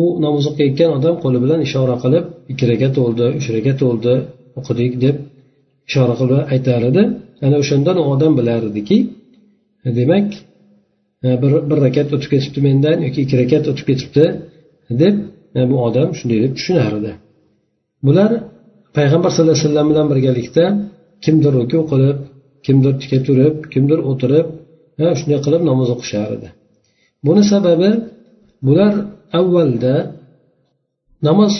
u 0.00 0.02
namoz 0.24 0.44
o'qiyotgan 0.50 0.90
odam 0.98 1.14
qo'li 1.22 1.38
bilan 1.44 1.60
ishora 1.68 1.96
qilib 2.04 2.24
ikki 2.52 2.64
rakat 2.72 2.92
bo'ldi 3.00 3.26
uch 3.38 3.48
rakat 3.56 3.78
bo'ldi 3.86 4.14
o'qidik 4.58 4.92
deb 5.04 5.16
ishora 5.88 6.14
qilib 6.20 6.40
aytar 6.54 6.82
edi. 6.90 7.02
Ana 7.46 7.56
o'shandan 7.62 7.96
u 8.02 8.04
odam 8.14 8.32
bilar 8.38 8.62
ediki 8.70 8.98
demak 9.98 10.28
e, 11.26 11.28
bir 11.42 11.52
bir 11.70 11.78
rakat 11.86 12.08
o'tib 12.14 12.30
ketibdi 12.34 12.60
mendan 12.68 12.98
yoki 13.06 13.18
ikki 13.24 13.36
rakat 13.42 13.64
o'tib 13.70 13.86
ketibdi 13.90 14.24
deb 15.02 15.14
e, 15.58 15.60
bu 15.70 15.76
odam 15.88 16.08
shunday 16.18 16.38
deb 16.44 16.52
tushunar 16.58 16.92
edi. 17.00 17.12
Bular 18.06 18.30
payg'ambar 18.96 19.30
sallallohu 19.32 19.56
alayhi 19.56 19.66
vasallam 19.68 19.86
bilan 19.92 20.06
birgalikda 20.12 20.64
kimdir 21.24 21.52
ruku 21.58 21.78
qilib 21.90 22.18
kimdir 22.66 22.92
tika 23.02 23.18
turib 23.26 23.56
kimdir 23.72 23.98
o'tirib 24.10 24.46
shunday 25.18 25.40
qilib 25.46 25.62
namoz 25.70 25.88
o'qishar 25.94 26.28
edi. 26.36 26.48
Buni 27.26 27.42
sababi 27.52 27.90
bular 28.66 28.92
avvalda 29.38 29.94
namoz 31.28 31.54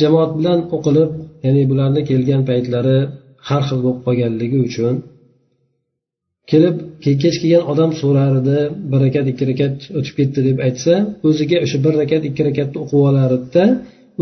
jamoat 0.00 0.32
bilan 0.38 0.58
o'qilib 0.76 1.10
ya'ni 1.44 1.62
bularni 1.70 2.02
kelgan 2.10 2.42
paytlari 2.50 2.98
har 3.48 3.62
xil 3.68 3.78
bo'lib 3.84 4.00
qolganligi 4.06 4.58
uchun 4.68 4.94
kelib 6.50 6.76
kech 7.04 7.36
kelgan 7.42 7.64
odam 7.72 7.90
so'rar 8.00 8.32
edi 8.40 8.58
bir 8.90 8.98
rakat 9.04 9.26
ikki 9.32 9.44
rakat 9.50 9.76
o'tib 9.98 10.14
ketdi 10.18 10.40
deb 10.48 10.58
aytsa 10.66 10.94
o'ziga 11.28 11.58
o'sha 11.64 11.78
bir 11.84 11.94
rakat 12.00 12.22
ikki 12.30 12.42
rakatni 12.48 12.76
o'qib 12.82 13.00
olar 13.10 13.30
edida 13.38 13.64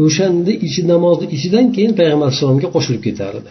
o'shanda 0.02 0.52
ichi 0.66 0.82
namozni 0.92 1.26
ichidan 1.36 1.66
keyin 1.74 1.92
payg'ambar 1.98 2.26
alayhissalomga 2.28 2.68
qo'shilib 2.76 3.02
ketar 3.06 3.32
edi. 3.40 3.50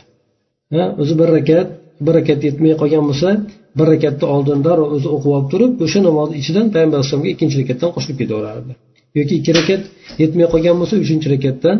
O'zi 1.02 1.14
bir 1.22 1.30
rakat 1.38 1.68
bir 2.06 2.14
rakat 2.20 2.40
yetmay 2.48 2.74
qolgan 2.82 3.04
bo'lsa 3.10 3.30
bir 3.78 3.88
rakatni 3.94 4.26
oldin 4.36 4.60
darrov 4.68 4.88
o'zi 4.96 5.08
o'qib 5.16 5.32
olib 5.38 5.48
turib 5.54 5.72
o'sha 5.86 6.00
namozni 6.10 6.36
ichidan 6.42 6.66
payg'ambar 6.74 6.98
alayhisalomga 7.00 7.30
ikkinchi 7.34 7.56
rakatdan 7.62 7.90
qo'shilib 7.96 8.18
ketaverardi 8.22 8.74
yoki 9.18 9.34
ikki 9.40 9.52
rakat 9.60 9.82
yetmay 10.22 10.48
qolgan 10.54 10.76
bo'lsa 10.82 10.96
uchinchi 11.04 11.28
rakatdan 11.36 11.78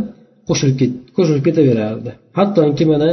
qo'shilib 0.50 0.78
qo'shilib 1.16 1.44
ketaverardi 1.48 2.10
hattoki 2.40 2.86
mana 2.94 3.10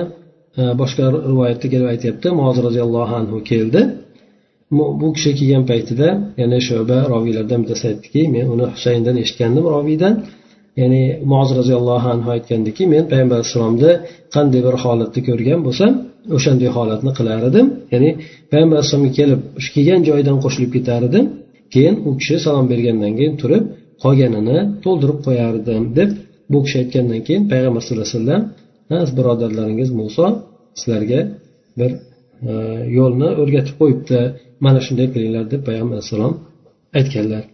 boshqa 0.81 1.05
rivoyatda 1.31 1.67
kelib 1.73 1.89
aytyapti 1.95 2.29
moz 2.41 2.57
roziyallohu 2.67 3.15
anhu 3.21 3.37
keldi. 3.51 3.81
Bu 5.01 5.09
kishi 5.17 5.31
kelgan 5.39 5.65
paytida 5.71 6.09
yana 6.43 6.59
shoba 6.69 6.99
roviylardan 7.13 7.59
bittasi 7.63 7.85
aytdiki 7.91 8.23
men 8.35 8.47
uni 8.55 8.67
husayndan 8.75 9.17
eshitgandim 9.23 9.65
roviydan. 9.75 10.15
Ya'ni 10.81 11.03
moz 11.33 11.49
roziyallohu 11.59 12.09
anhu 12.15 12.29
aytgandiki 12.37 12.83
men 12.95 13.05
payg'ambar 13.11 13.37
alayhissalomni 13.39 13.93
qanday 14.35 14.61
bir 14.67 14.75
holatda 14.85 15.21
ko'rgan 15.29 15.61
bo'lsam 15.67 15.93
o'shanday 16.37 16.71
holatni 16.77 17.13
qilar 17.19 17.41
edim. 17.51 17.67
Ya'ni 17.93 18.11
payg'ambar 18.51 18.77
alayhissalomga 18.79 19.13
kelib 19.19 19.41
kelgan 19.75 20.01
joyidan 20.09 20.37
qo'shilib 20.45 20.71
ketar 20.77 21.03
edim. 21.09 21.25
Keyin 21.75 21.95
u 22.09 22.11
kishi 22.21 22.37
salom 22.45 22.67
bergandan 22.73 23.13
keyin 23.19 23.35
turib 23.43 23.65
qolganini 24.03 24.59
to'ldirib 24.85 25.19
qo'yardim 25.27 25.83
deb 25.99 26.11
bu 26.53 26.59
kishi 26.65 26.77
aytgandan 26.83 27.21
keyin 27.27 27.43
payg'ambar 27.53 27.81
sallallohu 27.85 28.09
alayhi 28.09 28.21
vasallam 28.21 28.43
birodarlaringiz 29.19 29.91
muso 30.01 30.27
sizlarga 30.81 31.21
bir 31.79 31.91
e, 32.51 32.53
yo'lni 32.99 33.29
o'rgatib 33.43 33.75
qo'yibdi 33.81 34.19
mana 34.65 34.81
shunday 34.87 35.09
qilinglar 35.15 35.45
deb 35.53 35.61
payg'ambar 35.69 35.95
alayhissalom 35.97 36.35
aytganlar. 36.99 37.45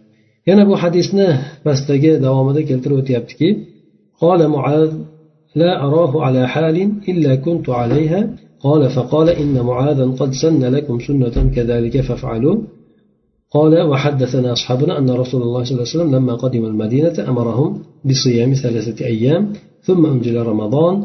Yana 0.47 0.63
bu 0.69 0.75
hadisni 0.83 1.27
pastdagi 1.65 2.11
davomida 2.25 2.61
keltirib 2.69 2.97
o'tyaptiki 3.03 3.49
قال 4.23 4.41
معاذ 4.55 4.91
لا 5.55 5.71
أراه 5.87 6.13
على 6.25 6.47
حال 6.53 6.77
إلا 7.11 7.35
كنت 7.45 7.67
عليها 7.69 8.29
قال 8.65 8.89
فقال 8.89 9.27
إن 9.29 9.55
معاذا 9.61 10.05
قد 10.19 10.31
سن 10.33 10.61
لكم 10.75 10.99
سنة 11.07 11.35
كذلك 11.55 12.01
فافعلوا 12.01 12.57
قال 13.51 13.81
وحدثنا 13.81 14.53
أصحابنا 14.53 14.97
أن 14.97 15.09
رسول 15.09 15.41
الله 15.41 15.63
صلى 15.63 15.71
الله 15.71 15.87
عليه 15.87 15.97
وسلم 15.97 16.15
لما 16.15 16.33
قدم 16.35 16.65
المدينة 16.65 17.29
أمرهم 17.31 17.81
بصيام 18.05 18.53
ثلاثة 18.53 19.05
أيام 19.05 19.53
ثم 19.87 20.05
أنزل 20.05 20.37
رمضان 20.51 20.95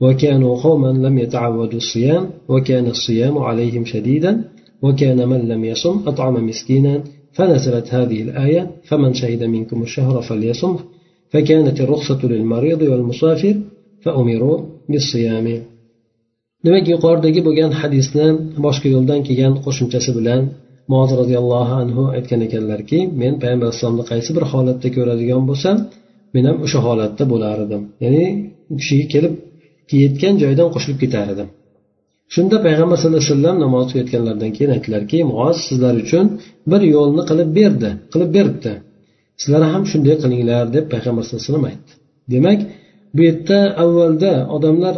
وكانوا 0.00 0.62
قوما 0.62 0.92
لم 1.06 1.18
يتعودوا 1.18 1.80
الصيام 1.84 2.30
وكان 2.48 2.86
الصيام 2.86 3.38
عليهم 3.38 3.84
شديدا 3.84 4.44
وكان 4.82 5.28
من 5.28 5.40
لم 5.48 5.64
يصم 5.64 6.02
أطعم 6.06 6.46
مسكينا 6.48 7.02
فنزلت 7.37 7.87
هذه 7.95 8.19
الآية 8.25 8.61
فمن 8.89 9.11
شهد 9.13 9.41
منكم 9.55 9.79
الشهر 9.87 10.15
فليصم 10.27 10.73
فكانت 11.31 11.77
الرخصة 11.81 12.21
للمريض 12.31 12.81
والمسافر 12.81 13.55
فأمروا 14.03 14.57
بالصيام 14.89 15.47
demak 16.65 16.85
yuqoridagi 16.93 17.41
bo'lgan 17.47 17.71
hadisni 17.81 18.27
boshqa 18.65 18.87
yo'ldan 18.95 19.19
kelgan 19.27 19.53
qo'shimchasi 19.65 20.11
bilan 20.17 20.41
moz 20.93 21.09
roziyallohu 21.19 21.73
anhu 21.83 22.03
aytgan 22.17 22.41
ekanlarki 22.47 22.99
men 23.21 23.33
payg'ambar 23.41 23.65
alayhissalomni 23.67 24.05
qaysi 24.11 24.29
bir 24.37 24.43
holatda 24.51 24.87
ko'radigan 24.97 25.43
bo'lsam 25.49 25.75
men 26.33 26.43
ham 26.49 26.57
o'sha 26.65 26.79
holatda 26.87 27.23
bo'lar 27.31 27.57
edim 27.65 27.81
ya'ni 28.03 28.23
u 28.71 28.75
kishiga 28.81 29.05
kelib 29.13 29.33
yetgan 30.03 30.33
joydan 30.43 30.67
qo'shilib 30.75 30.99
ketar 31.03 31.25
edim 31.33 31.47
Shunda 32.34 32.56
payg'ambar 32.66 32.96
sallallohu 32.98 33.22
alayhi 33.22 33.34
vasallam 33.34 33.56
namoz 33.64 33.84
tugatganlaridan 33.90 34.50
keyin 34.56 34.70
aytdilarki 34.76 35.18
moz 35.34 35.56
sizlar 35.68 35.94
uchun 36.04 36.26
bir 36.70 36.82
yo'lni 36.94 37.22
qilib 37.30 37.50
berdi 37.58 37.90
qilib 38.12 38.30
beribdi. 38.36 38.72
Sizlar 39.42 39.62
ham 39.72 39.82
shunday 39.92 40.16
qilinglar 40.22 40.64
deb 40.76 40.84
payg'ambar 40.92 41.22
sallallohu 41.24 41.42
alayhi 41.42 41.52
vasallam 41.52 41.66
aytdi. 41.72 41.92
Demak 42.32 42.60
bu 43.16 43.20
yerda 43.28 43.58
avvalda 43.82 44.32
odamlar 44.56 44.94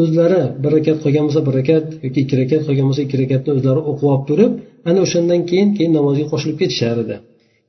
o'zlari 0.00 0.42
bir 0.62 0.70
rakat 0.76 0.98
qolgan 1.04 1.24
bo'lsa 1.26 1.40
bir 1.46 1.54
rakat 1.60 1.86
yoki 2.04 2.18
ikki 2.24 2.34
rakat 2.42 2.62
qolgan 2.66 2.86
bo'lsa 2.88 3.02
ikki 3.06 3.16
rakatni 3.22 3.50
o'zlari 3.56 3.80
o'qib 3.90 4.06
olib 4.12 4.24
turib 4.30 4.52
ana 4.88 4.98
o'shandan 5.06 5.40
keyin 5.50 5.68
keyin 5.76 5.92
namozga 5.98 6.26
qo'shilib 6.32 6.56
ketishar 6.62 6.96
edi. 7.04 7.16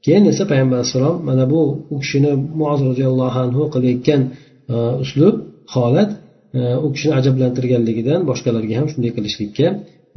Keyin 0.06 0.24
esa 0.32 0.44
payg'ambar 0.52 0.78
alayhissalom 0.80 1.18
mana 1.28 1.44
bu 1.54 1.62
u 1.94 1.96
kishini 2.04 2.32
muoz 2.60 2.80
roziyallohu 2.90 3.38
anhu 3.46 3.62
qilayotgan 3.74 4.22
e, 4.74 4.76
uslub 5.04 5.36
holat 5.76 6.12
u 6.86 6.88
kishini 6.94 7.14
ajablantirganligidan 7.20 8.22
boshqalarga 8.30 8.74
ham 8.80 8.88
shunday 8.92 9.12
qilishlikka 9.18 9.68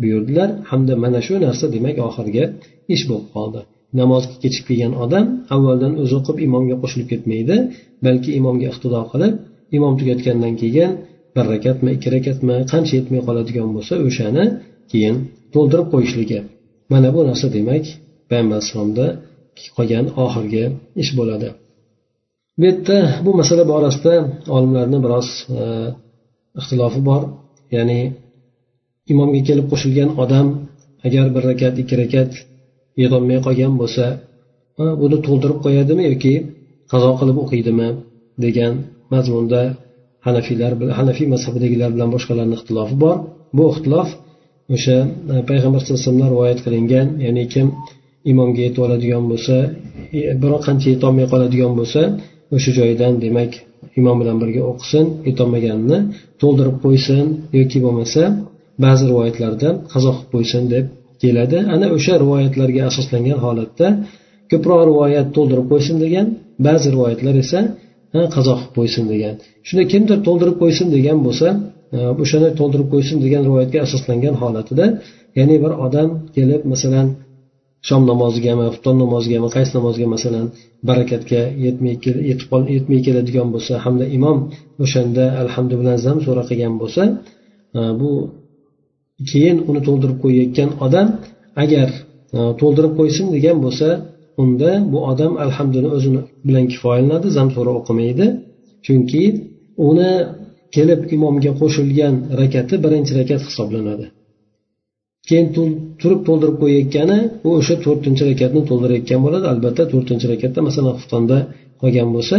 buyurdilar. 0.02 0.48
Hamda 0.70 0.94
mana 1.04 1.20
shu 1.26 1.34
narsa 1.46 1.64
demak 1.76 1.96
oxirgi 2.08 2.44
ish 2.94 3.04
bo'lib 3.10 3.28
qoldi. 3.36 3.60
Namozga 4.00 4.36
kechikib 4.42 4.66
kelgan 4.70 4.92
odam 5.04 5.24
avvaldan 5.54 5.92
o'zi 6.02 6.14
o'qib 6.20 6.36
imomga 6.46 6.76
qo'shilib 6.82 7.08
ketmaydi 7.12 7.56
balki 8.06 8.30
imomga 8.40 8.66
iqtido 8.72 9.00
qilib 9.12 9.34
imom 9.76 9.92
tugatgandan 10.00 10.54
keyin 10.62 10.90
bir 11.34 11.44
rakatmi 11.52 11.90
ikki 11.96 12.08
rakatmi 12.16 12.56
qancha 12.72 12.92
yetmay 12.98 13.20
qoladigan 13.28 13.68
bo'lsa 13.76 13.94
o'shani 14.08 14.44
keyin 14.92 15.16
to'ldirib 15.54 15.88
qo'yishligi. 15.94 16.38
Mana 16.92 17.08
bu 17.14 17.20
narsa 17.28 17.46
demak 17.56 17.84
payg'ambar 18.30 18.56
alayhissalomda 18.58 19.06
qolgan 19.76 20.06
oxirgi 20.24 20.64
ish 21.02 21.12
bo'ladi. 21.18 21.48
Bu 22.58 22.64
yerda 22.68 22.96
bu 23.24 23.30
masala 23.40 23.64
borasida 23.72 24.14
olimlarni 24.56 24.98
biroz 25.04 25.28
e, 25.60 25.62
ixtilofi 26.58 27.00
bor. 27.08 27.22
Ya'ni 27.76 28.00
imomga 29.12 29.40
kelib 29.48 29.66
qo'shilgan 29.72 30.10
odam 30.22 30.46
agar 31.06 31.26
bir 31.34 31.42
rakat 31.50 31.74
ikki 31.82 31.94
rakat 32.02 32.30
yig'olmay 33.00 33.38
qolgan 33.46 33.72
bo'lsa 33.80 34.04
buni 35.02 35.16
to'ldirib 35.26 35.58
qo'yadimi 35.64 36.02
yoki 36.12 36.34
qazo 36.92 37.10
qilib 37.18 37.36
o'qiydimi? 37.44 37.88
degan 38.44 38.72
mazmunda 39.12 39.62
hanafiylar 40.26 40.72
hanafiy 40.98 41.26
mazhabidagilar 41.34 41.90
bilan 41.94 42.08
boshqalarni 42.14 42.54
ixtilofi 42.58 42.94
bor. 43.04 43.16
Bu 43.56 43.64
ixtilof 43.72 44.08
o'sha 44.76 44.96
e, 45.32 45.36
payg'ambar 45.50 45.80
sallallohu 45.80 46.00
alayhi 46.00 46.10
vasallam 46.10 46.32
rivoyat 46.34 46.58
qilingan 46.66 47.06
ya'ni 47.24 47.44
kim 47.54 47.66
imomga 48.30 48.60
yetib 48.66 48.80
oladigan 48.86 49.24
bo'lsa 49.32 49.56
e, 50.18 50.20
biroq 50.42 50.62
qancha 50.68 50.86
yetolmay 50.94 51.26
qoladigan 51.32 51.72
bo'lsa 51.78 52.00
o'sha 52.56 52.70
joyidan 52.78 53.12
demak 53.24 53.52
imom 54.00 54.16
bilan 54.20 54.36
birga 54.42 54.62
o'qisin 54.70 55.04
yetolmaganini 55.28 55.98
to'ldirib 56.42 56.76
qo'ysin 56.84 57.24
yoki 57.58 57.78
bo'lmasa 57.84 58.22
ba'zi 58.84 59.04
rivoyatlarda 59.10 59.68
qazo 59.92 60.10
qilib 60.16 60.30
qo'ysin 60.34 60.62
deb 60.74 60.84
keladi. 61.22 61.58
Ana 61.74 61.86
o'sha 61.96 62.14
rivoyatlarga 62.24 62.82
asoslangan 62.90 63.38
holatda 63.44 63.86
ko'proq 64.50 64.80
rivoyat 64.90 65.26
to'ldirib 65.36 65.66
qo'ysin 65.72 65.96
degan 66.04 66.26
ba'zi 66.66 66.86
rivoyatlar 66.94 67.34
esa 67.44 67.60
qazo 68.34 68.54
qilib 68.58 68.72
qo'ysin 68.78 69.04
degan. 69.12 69.34
Shunda 69.66 69.84
kimdir 69.92 70.18
to'ldirib 70.26 70.56
qo'ysin 70.62 70.86
degan 70.96 71.18
bo'lsa 71.26 71.48
o'shani 72.22 72.48
to'ldirib 72.58 72.88
qo'ysin 72.94 73.16
degan 73.24 73.42
rivoyatga 73.48 73.78
asoslangan 73.86 74.34
holatida 74.42 74.86
ya'ni 75.38 75.56
bir 75.64 75.72
odam 75.86 76.08
kelib 76.36 76.62
masalan 76.72 77.06
shom 77.88 78.02
namozigami 78.10 78.64
xufton 78.72 78.96
namozigami 79.04 79.48
qaysi 79.56 79.72
namozga 79.78 80.06
masalan 80.14 80.46
barakatga 80.88 81.40
yetmay 81.64 81.94
yetmay 82.76 83.00
keladigan 83.06 83.48
bo'lsa 83.54 83.72
hamda 83.84 84.04
imom 84.16 84.38
o'shanda 84.84 85.24
alhamdu 85.42 85.74
bilan 85.80 85.96
zam 86.06 86.18
so'ra 86.26 86.42
qilgan 86.50 86.74
bo'lsa 86.82 87.02
e, 87.78 87.80
bu 88.00 88.10
keyin 89.30 89.56
uni 89.70 89.80
to'ldirib 89.86 90.18
qo'yayotgan 90.24 90.70
odam 90.86 91.06
agar 91.64 91.88
e, 92.36 92.38
to'ldirib 92.60 92.92
qo'ysin 92.98 93.26
degan 93.36 93.58
bo'lsa 93.64 93.88
unda 94.42 94.70
bu 94.92 94.98
odam 95.10 95.32
alhamduni 95.44 95.88
o'zini 95.96 96.20
bilan 96.46 96.64
kifoyalanadi 96.72 97.28
zam 97.36 97.48
so'ra 97.56 97.72
o'qimaydi. 97.80 98.26
Chunki 98.86 99.22
uni 99.88 100.12
kelib 100.74 101.00
imomga 101.16 101.52
qo'shilgan 101.60 102.14
rakati 102.40 102.74
birinchi 102.84 103.12
rakat 103.20 103.40
hisoblanadi. 103.48 104.06
Keyin 105.28 105.46
turib 106.00 106.20
to'ldirib 106.28 106.56
qo'yayotgani 106.62 107.18
u 107.46 107.48
o'sha 107.58 107.74
to'rtinchi 107.84 108.22
rakatni 108.30 108.60
to'ldirayotgan 108.70 109.20
bo'ladi. 109.24 109.46
Albatta 109.52 109.82
to'rtinchi 109.92 110.26
rakatda 110.32 110.60
masalan 110.68 110.94
xuftonda 110.98 111.38
qolgan 111.82 112.08
bo'lsa 112.16 112.36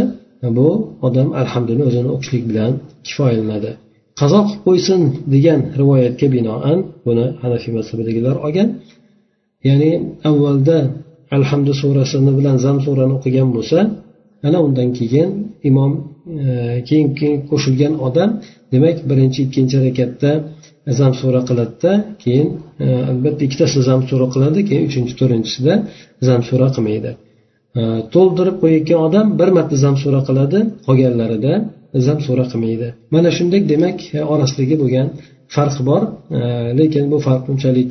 bu 0.58 0.68
odam 1.06 1.28
alhamduni 1.42 1.82
o'zini 1.88 2.08
o'qishlik 2.14 2.44
bilan 2.50 2.70
kifoyalanadi. 3.06 3.70
Qazo 4.20 4.38
qilib 4.46 4.60
qo'ysin 4.66 5.00
degan 5.34 5.60
rivoyatga 5.80 6.26
binoan 6.36 6.78
buni 7.06 7.26
hanafiy 7.42 7.72
mazhabidagilar 7.78 8.36
olgan. 8.46 8.68
Ya'ni 9.68 9.90
avvalda 10.30 10.78
alhamdu 11.36 11.72
surasini 11.80 12.32
bilan 12.38 12.56
zam 12.64 12.76
surani 12.84 13.12
o'qigan 13.18 13.48
bo'lsa 13.56 13.78
ana 14.46 14.58
undan 14.66 14.88
keyin 14.98 15.30
imom 15.70 15.92
e, 16.44 16.48
keyin 16.88 17.08
keyin 17.18 17.38
qo'shilgan 17.50 17.94
odam 18.06 18.30
demak 18.72 18.96
birinchi 19.10 19.40
ikkinchi 19.46 19.76
rakatda 19.86 20.30
zam 20.86 21.14
sura 21.14 21.40
qiladida 21.48 21.92
keyin 22.24 22.48
e, 22.80 22.86
albatta 23.10 23.42
ikkitasida 23.46 23.82
zam 23.90 24.00
sura 24.08 24.26
qiladi 24.34 24.60
keyin 24.68 24.84
uchinchi 24.90 25.14
to'rtinchisida 25.20 25.74
zam 26.28 26.40
sura 26.48 26.68
qilmaydi. 26.74 27.10
E, 27.78 27.82
to'ldirib 28.14 28.56
qo'yayotgan 28.62 29.00
odam 29.06 29.26
bir 29.40 29.48
marta 29.56 29.76
zam 29.84 29.96
sura 30.02 30.20
qiladi 30.28 30.58
qolganlarida 30.86 31.52
zam 32.06 32.18
sura 32.26 32.44
qilmaydi. 32.52 32.88
Mana 33.14 33.30
shunday 33.38 33.60
demak 33.72 33.98
e, 34.16 34.18
orasidagi 34.32 34.76
bo'lgan 34.82 35.08
farq 35.54 35.76
bor. 35.88 36.02
Lekin 36.80 37.04
bu 37.12 37.18
farq 37.26 37.44
unchalik 37.52 37.90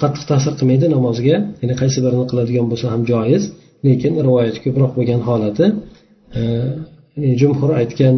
qattiq 0.00 0.24
ta'sir 0.30 0.52
qilmaydi 0.58 0.86
namozga. 0.96 1.36
Ya'ni 1.62 1.74
qaysi 1.82 1.98
birini 2.04 2.26
qiladigan 2.30 2.66
bo'lsa 2.70 2.86
ham 2.94 3.02
joiz 3.12 3.42
lekin 3.86 4.12
rivoyat 4.26 4.56
ko'proq 4.64 4.92
bo'lgan 4.98 5.20
holati. 5.28 5.66
Jumhur 7.40 7.70
aytgan 7.80 8.14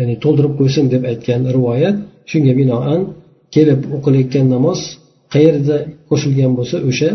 ya'ni 0.00 0.14
to'ldirib 0.24 0.54
qo'ysin 0.60 0.84
deb 0.94 1.02
aytgan 1.12 1.40
rivoyat 1.56 1.96
shunga 2.30 2.52
binoan 2.60 3.00
kelib 3.54 3.80
o'qilayotgan 3.96 4.46
namoz 4.54 4.80
qayerda 5.34 5.76
qo'shilgan 6.08 6.52
bo'lsa 6.58 6.76
o'sha 6.90 7.10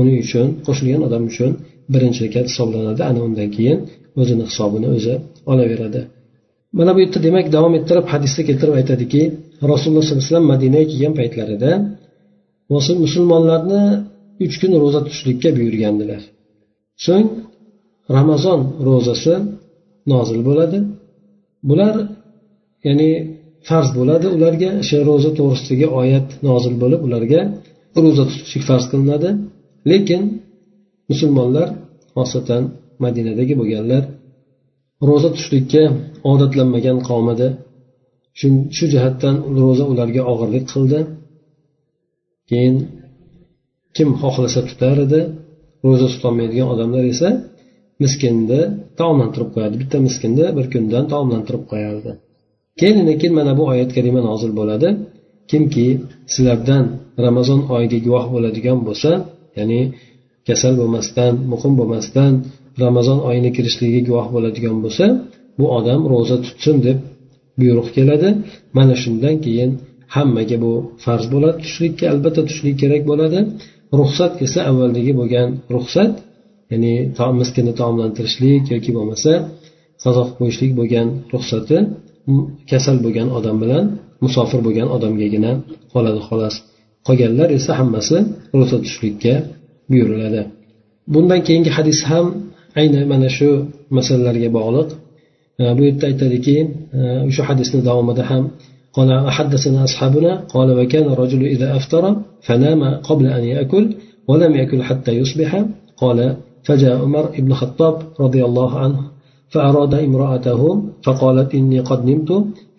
uning 0.00 0.16
uchun 0.24 0.46
qo'shilgan 0.66 1.00
odam 1.08 1.22
uchun 1.30 1.50
birinchi 1.92 2.20
rakat 2.26 2.46
hisoblanadi. 2.50 3.00
Ana 3.10 3.20
undan 3.26 3.48
keyin 3.56 3.78
o'zini 4.20 4.44
hisobini 4.50 4.88
o'zi 4.96 5.14
olaveradi. 5.52 6.00
Mana 6.78 6.90
bu 6.96 6.98
yerda 7.04 7.18
demak 7.26 7.46
davom 7.56 7.72
ettirib 7.78 8.06
hadisda 8.12 8.42
keltirib 8.48 8.74
aytadiki 8.80 9.22
rasululloh 9.72 10.02
sollallohu 10.04 10.22
alayhi 10.22 10.32
vasallam 10.32 10.48
madinaga 10.54 10.86
kelgan 10.92 11.14
paytlarida 11.20 11.70
musulmonlarni 13.04 13.82
uch 14.44 14.54
kun 14.60 14.72
ro'za 14.82 15.00
tutishlikka 15.06 15.48
buyurgandilar. 15.58 16.22
So'ng 17.06 17.26
ramazon 18.16 18.60
ro'zasi 18.86 19.34
nozil 20.12 20.40
bo'ladi. 20.48 20.78
Bular 21.68 21.94
ya'ni 22.86 23.10
farz 23.68 23.88
bo'ladi. 23.98 24.26
Ularga 24.36 24.70
o'sha 24.82 24.98
ro'za 25.08 25.30
to'g'risidagi 25.38 25.86
oyat 26.00 26.28
nozil 26.48 26.74
bo'lib 26.82 27.00
ularga 27.06 27.40
ro'za 28.02 28.24
tutishlik 28.30 28.64
farz 28.68 28.84
qilinadi. 28.90 29.30
Lekin 29.90 30.22
musulmonlar 31.10 31.68
xosatan 32.16 32.62
madinadagi 33.04 33.54
bo'lganlar 33.60 34.02
ro'za 35.08 35.28
tutishlikka 35.34 35.82
odatlanmagan 36.32 36.98
qavm 37.08 37.26
edi 37.34 37.48
shu 38.76 38.84
jihatdan 38.92 39.36
ro'za 39.62 39.84
ularga 39.92 40.22
og'irlik 40.32 40.64
qildi. 40.72 41.00
Keyin 42.50 42.76
kim 43.96 44.08
xohlasa 44.20 44.60
tutar 44.68 44.96
edi 45.06 45.20
ro'za 45.86 46.06
tutolmaydigan 46.12 46.68
odamlar 46.74 47.04
esa 47.14 47.28
miskinni 48.02 48.60
taomlantirib 49.00 49.50
qo'yadi 49.54 49.74
bitta 49.82 49.96
miskinni 50.06 50.46
bir 50.56 50.66
kundan 50.74 51.04
taomlantirib 51.12 51.64
qo'yardi. 51.72 52.12
Keyin 52.80 52.98
keyin 53.20 53.34
mana 53.38 53.52
bu 53.58 53.64
oyat 53.72 53.90
kalima 53.96 54.20
nozil 54.28 54.52
bo'ladi. 54.60 54.88
Kimki 55.50 55.86
sizlardan 56.32 56.84
ramazon 57.24 57.60
oyiga 57.74 57.98
guvoh 58.06 58.26
bo'ladigan 58.34 58.78
bo'lsa 58.88 59.10
ya'ni 59.58 59.80
kasal 60.48 60.74
bo'lmasdan 60.80 61.32
muqim 61.52 61.72
bo'lmasdan 61.80 62.32
ramazon 62.84 63.18
oyini 63.28 63.50
kirishligiga 63.56 64.02
guvoh 64.08 64.26
bo'ladigan 64.34 64.76
bo'lsa 64.84 65.04
bu 65.58 65.66
odam 65.78 66.00
ro'za 66.12 66.36
tutsin 66.44 66.76
deb 66.86 66.98
buyruq 67.60 67.88
keladi. 67.96 68.28
Mana 68.76 68.94
shundan 69.02 69.36
keyin 69.44 69.70
hammaga 70.14 70.56
bu 70.64 70.72
farz 71.04 71.26
bo'ladi. 71.34 71.56
Tushlikka 71.64 72.04
albatta 72.12 72.42
tushlik 72.48 72.76
kerak 72.82 73.02
bo'ladi. 73.10 73.38
Ruxsat 74.00 74.32
esa 74.46 74.60
avvaldagi 74.70 75.12
bo'lgan 75.20 75.48
ruxsat 75.74 76.12
ya'ni 76.72 76.94
miskinni 77.40 77.72
taomlantirishlik 77.80 78.64
yoki 78.74 78.90
bo'lmasa 78.96 79.32
qazo 80.02 80.22
qo'yishlik 80.38 80.72
bo'lgan 80.78 81.08
ruxsati 81.32 81.76
kasal 82.69 82.97
bo'lgan 83.05 83.27
odam 83.37 83.55
bilan 83.63 83.83
musofir 84.23 84.59
bo'lgan 84.65 84.87
odamgagina 84.95 85.51
qoladi 85.93 86.21
xolos 86.27 86.55
qolganlar 87.07 87.47
esa 87.57 87.71
hammasi 87.79 88.17
ro'za 88.59 88.75
tutishlikka 88.81 89.33
buyuriladi 89.89 90.41
bundan 91.13 91.39
keyingi 91.47 91.71
hadis 91.77 91.99
ham 92.09 92.25
ayni 92.79 92.99
mana 93.11 93.29
shu 93.37 93.49
masalalarga 93.97 94.49
bog'liq 94.57 94.89
bu 95.77 95.81
yerda 95.87 96.05
aytadiki 96.11 96.57
o'sha 97.29 97.43
hadisni 97.49 97.79
davomida 97.89 98.25
ham 98.31 98.45
قال 98.97 99.09
حدثنا 99.37 99.79
أصحابنا 99.89 100.31
قال 100.53 100.69
وكان 100.79 101.05
الرجل 101.13 101.41
إذا 101.55 101.67
أفطر 101.77 102.03
فنام 102.47 102.81
قبل 103.09 103.25
أن 103.37 103.43
يأكل 103.43 103.83
ولم 104.29 104.51
يأكل 104.59 104.79
حتى 104.89 105.11
يصبح 105.11 105.65
قال 106.01 106.19
فجاء 106.63 106.93
عمر 107.03 107.25
بن 107.39 107.51
الخطاب 107.51 107.95
رضي 108.19 108.41
الله 108.45 108.79
عنه 108.83 108.99
فأراد 109.54 109.94
امرأته 110.08 110.62
فقالت 111.06 111.48
إني 111.58 111.80
قد 111.88 112.00
نمت 112.08 112.30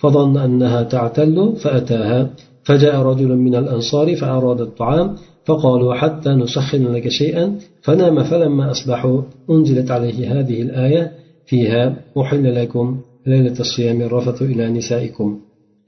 فظن 0.01 0.35
أنها 0.47 0.81
تعتل 0.95 1.37
فأتاها. 1.63 2.19
فجاء 2.67 2.95
رجل 3.09 3.31
من 3.45 3.55
الأنصار 3.61 4.07
فأراد 4.21 4.59
الطعام 4.67 5.07
فقالوا 5.47 5.93
حتى 6.01 6.31
نسخن 6.41 6.83
لك 6.95 7.05
شيئا. 7.19 7.45
فنام 7.85 8.17
فلما 8.29 8.65
أصبحوا 8.71 9.17
أنزلت 9.53 9.89
عليه 9.95 10.17
هذه 10.33 10.57
الآية 10.61 11.03
فيها 11.49 11.83
أحل 12.21 12.45
لكم 12.59 12.85
ليلة 13.31 13.57
الصيام 13.65 14.01
الرفث 14.01 14.41
إلى 14.51 14.63
نسائكم. 14.77 15.29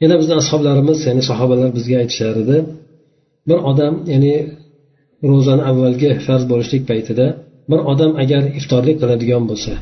yana 0.03 0.15
bizni 0.21 0.35
ashoblarimiz 0.41 0.99
ya'ni 1.07 1.23
sahobalar 1.29 1.69
bizga 1.77 1.95
aytishar 2.03 2.35
edi 2.43 2.57
bir 3.49 3.59
odam 3.71 3.93
ya'ni 4.11 4.35
ro'zani 5.31 5.63
avvalgi 5.69 6.11
farz 6.25 6.43
bo'lishlik 6.51 6.83
paytida 6.89 7.25
bir 7.71 7.79
odam 7.91 8.11
agar 8.23 8.43
iftorlik 8.59 8.97
qiladigan 9.01 9.43
bo'lsa 9.49 9.73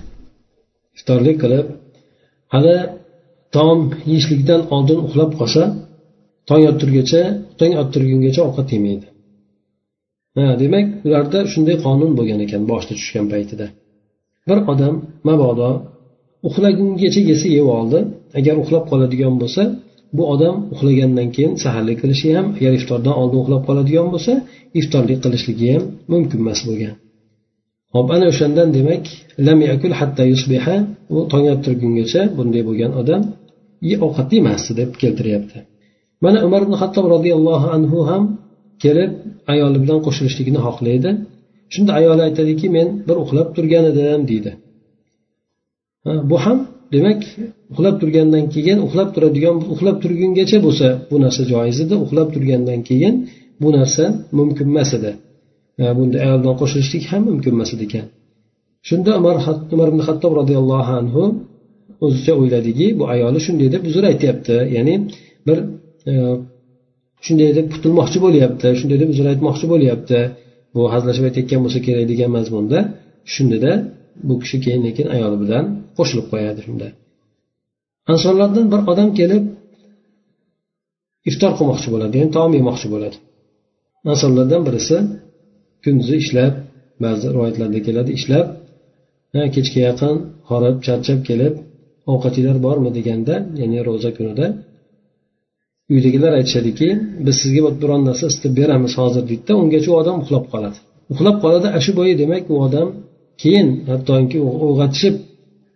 iftorlik 0.98 1.38
qilib 1.44 1.66
hali 2.54 2.76
taom 3.56 3.80
yeyishlikdan 4.10 4.62
oldin 4.76 5.00
uxlab 5.08 5.32
qolsa 5.40 5.64
tong 6.50 6.64
ottirguncha 6.72 7.22
tong 7.60 7.74
ottirgungacha 7.82 8.42
ovqat 8.50 8.68
yemaydi. 8.76 9.08
Ha 10.38 10.46
demak 10.62 10.86
ularda 11.08 11.40
shunday 11.52 11.76
qonun 11.86 12.12
bo'lgan 12.18 12.40
ekan 12.46 12.62
boshida 12.72 12.94
tushgan 13.00 13.26
paytida. 13.34 13.66
Bir 14.48 14.58
odam 14.72 14.96
mabodo 15.28 15.70
uxlagungacha 16.48 17.22
yesa 17.32 17.48
yeb 17.58 17.68
oldi 17.80 18.00
agar 18.40 18.56
uxlab 18.64 18.84
qoladigan 18.92 19.36
bo'lsa 19.42 19.64
bu 20.18 20.24
odam 20.34 20.56
uxlagandan 20.74 21.28
keyin 21.36 21.54
saharlik 21.64 21.98
qilishi 22.04 22.28
ham 22.38 22.48
agar 22.58 22.74
iftordan 22.80 23.16
oldin 23.22 23.40
uxlab 23.44 23.64
qoladigan 23.70 24.08
bo'lsa 24.14 24.34
iftorlik 24.80 25.20
qilishligi 25.26 25.68
ham 25.74 25.84
mumkin 26.12 26.38
emas 26.44 26.62
bo'lgan. 26.70 26.96
Hop 27.96 28.08
ana 28.16 28.26
o'shandan 28.32 28.70
demak 28.78 29.04
lam 29.48 29.60
yakul 29.70 29.94
hatta 30.00 30.24
yusbiha 30.34 30.76
u 31.16 31.18
tong 31.32 31.46
ottirgungacha 31.54 32.22
bunday 32.38 32.62
bo'lgan 32.70 32.92
odam 33.02 33.22
ovqat 34.06 34.30
yemasdi 34.38 34.72
deb 34.80 34.90
keltiryapti. 35.02 35.58
Mana 36.24 36.40
umar 36.48 36.62
ibn 36.66 36.74
hattob 36.82 37.06
roziyallohu 37.16 37.68
anhu 37.76 38.00
ham 38.10 38.24
kelib 38.84 39.12
ayoli 39.54 39.78
bilan 39.84 40.00
qo'shilishlikni 40.06 40.60
xohlaydi. 40.66 41.10
Shunda 41.74 41.92
ayoli 42.00 42.22
aytadiki 42.28 42.68
men 42.76 42.88
bir 43.08 43.18
uxlab 43.24 43.48
turgan 43.56 43.86
edim 43.92 44.22
deydi. 44.32 44.52
Bu 46.30 46.38
ham 46.46 46.58
demak 46.94 47.22
uxlab 47.72 47.96
turgandan 48.02 48.46
keyin 48.56 48.78
uxlab 48.88 49.10
turadigan 49.16 49.56
uxlab 49.74 49.98
turgungacha 50.04 50.58
bo'lsa 50.66 50.88
bu 51.10 51.16
narsa 51.24 51.42
joiz 51.52 51.78
edi 51.86 51.96
uxlab 52.06 52.28
turgandan 52.36 52.80
keyin 52.90 53.16
bu 53.62 53.70
narsa 53.78 54.04
mumkin 54.38 54.68
emas 54.74 54.92
edi. 54.98 55.12
Bunda 55.98 56.18
ayoldan 56.26 56.56
qo'shilishlik 56.62 57.04
ham 57.12 57.22
mumkin 57.30 57.52
emas 57.58 57.72
ekan. 57.86 58.06
Shunda 58.88 59.12
umar 59.20 59.36
umar 59.76 59.88
ibn 59.94 60.02
hattob 60.08 60.32
roziyallohu 60.40 60.92
anhu 61.02 61.24
o'zicha 62.06 62.34
o'yladiki 62.42 62.88
bu 63.00 63.04
ayoli 63.14 63.40
shunday 63.46 63.68
deb 63.76 63.84
uzr 63.90 64.04
aytyapti. 64.12 64.56
Ya'ni 64.76 64.96
bir 65.48 65.58
e, 66.12 66.14
shunday 67.26 67.50
deb 67.58 67.68
qutulmoqchi 67.74 68.18
bo'lyapti 68.26 68.68
shunday 68.80 68.98
deb 69.02 69.10
uzr 69.14 69.26
aytmoqchi 69.34 69.66
bo'lyapti. 69.74 70.20
Bu 70.76 70.82
hazillashib 70.94 71.26
aytayotgan 71.30 71.60
bo'lsa 71.66 71.80
kerak 71.88 72.06
degan 72.12 72.30
mazmunda 72.38 72.80
shundada 73.34 73.72
bu 74.28 74.34
kishi 74.42 74.58
keyin 74.66 74.82
lekin 74.88 75.08
ayoli 75.16 75.38
bilan 75.44 75.66
qo'shilib 75.98 76.28
qo'yadi 76.32 76.60
shunda. 76.68 76.88
Ansorlardan 78.14 78.66
bir 78.74 78.82
odam 78.92 79.10
kelib 79.20 79.44
iftor 81.30 81.52
qilmoqchi 81.58 81.88
bo'ladi 81.94 82.14
ya'ni 82.20 82.32
taom 82.38 82.52
yemoqchi 82.60 82.88
bo'ladi. 82.94 83.18
Ansorlardan 84.12 84.62
birisi 84.68 84.98
kunduzi 85.86 86.16
ishlab 86.24 86.54
ba'zi 87.04 87.26
rivoyatlarda 87.36 87.80
keladi 87.88 88.12
ishlab 88.20 88.48
kechga 89.56 89.80
yaqin 89.90 90.16
horib 90.50 90.76
charchab 90.86 91.20
kelib 91.30 91.54
ovqatinglar 92.14 92.58
bormi 92.66 92.90
deganda 92.98 93.36
ya'ni 93.62 93.80
ro'za 93.90 94.10
kunida 94.18 94.46
uydagilar 95.94 96.32
aytishadiki 96.40 96.88
biz 97.26 97.36
sizga 97.42 97.62
biron 97.82 98.02
narsa 98.10 98.26
isitib 98.32 98.54
beramiz 98.60 98.94
hozir 99.02 99.24
deydida 99.30 99.54
ungacha 99.62 99.90
u 99.94 99.96
odam 100.02 100.16
uxlab 100.24 100.46
qoladi. 100.54 100.78
Uxlab 101.14 101.36
qoladi 101.44 101.66
ana 101.72 101.82
shu 101.86 101.92
bo'yi 102.00 102.14
demak 102.22 102.44
u 102.54 102.56
odam 102.68 102.88
keyin 103.42 103.70
hattoki 103.90 104.38
uyg'otishib 104.68 105.16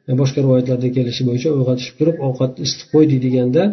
e, 0.09 0.11
boshqa 0.21 0.39
rivoyatlarda 0.45 0.89
kelishi 0.97 1.23
bo'yicha 1.29 1.49
uyg'otishib 1.57 1.95
turib 1.99 2.17
ovqatni 2.27 2.61
isitib 2.67 2.87
qo'ydi 2.93 3.15
deganda 3.25 3.63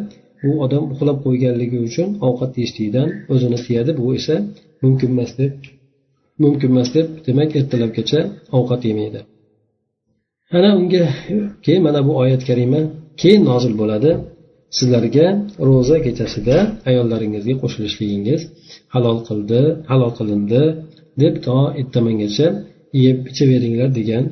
u 0.48 0.50
odam 0.64 0.84
uxlab 0.92 1.18
qo'yganligi 1.26 1.78
uchun 1.88 2.08
ovqat 2.28 2.50
yeyishlikdan 2.58 3.08
o'zini 3.32 3.58
tiyadi 3.66 3.90
bu 4.00 4.06
esa 4.18 4.34
mumkin 4.82 5.08
emas 5.14 5.32
deb 5.40 5.52
mumkin 6.42 6.68
emas 6.74 6.88
deb 6.96 7.06
demak 7.26 7.50
ertalabgacha 7.58 8.20
ovqat 8.56 8.82
yemaydi. 8.90 9.20
Ana 10.56 10.70
unga 10.80 11.04
keyin 11.64 11.82
mana 11.88 12.00
bu 12.08 12.12
oyat 12.22 12.42
karima 12.48 12.80
keyin 13.20 13.42
nozil 13.50 13.74
bo'ladi. 13.80 14.10
Sizlarga 14.78 15.26
ro'za 15.68 15.96
kechasida 16.06 16.56
ayollaringizga 16.90 17.54
qo'shilishligingiz 17.62 18.40
halol 18.94 19.18
qildi 19.28 19.60
halol 19.90 20.12
qilindi 20.18 20.62
deb 21.22 21.34
to 21.46 21.56
ertamangacha 21.80 22.46
yeb 23.04 23.18
ichaveringlar 23.30 23.90
degan 23.98 24.24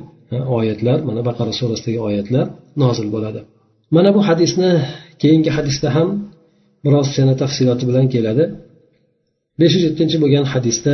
oyatlar 0.57 0.97
mana 1.09 1.21
baqara 1.29 1.51
surasidagi 1.59 1.99
oyatlar 2.07 2.45
nozil 2.83 3.07
bo'ladi. 3.15 3.39
Mana 3.95 4.09
bu 4.15 4.21
hadisni 4.29 4.71
keyingi 5.21 5.51
hadisda 5.57 5.87
ham 5.95 6.09
biroz 6.85 7.07
yana 7.19 7.33
tafsiloti 7.41 7.83
bilan 7.89 8.05
keladi. 8.15 8.45
besh 9.59 9.73
yuz 9.75 9.83
yettinchi 9.87 10.17
bo'lgan 10.23 10.45
hadisda 10.53 10.93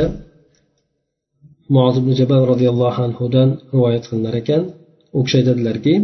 muoz 1.74 1.94
ibn 2.00 2.10
jabal 2.20 2.42
roziyallohu 2.52 2.98
anhudan 3.06 3.48
rivoyat 3.72 4.04
qilinar 4.08 4.34
ekan 4.42 4.62
u 5.16 5.20
kishi 5.24 5.36
aytadilarki 5.40 5.94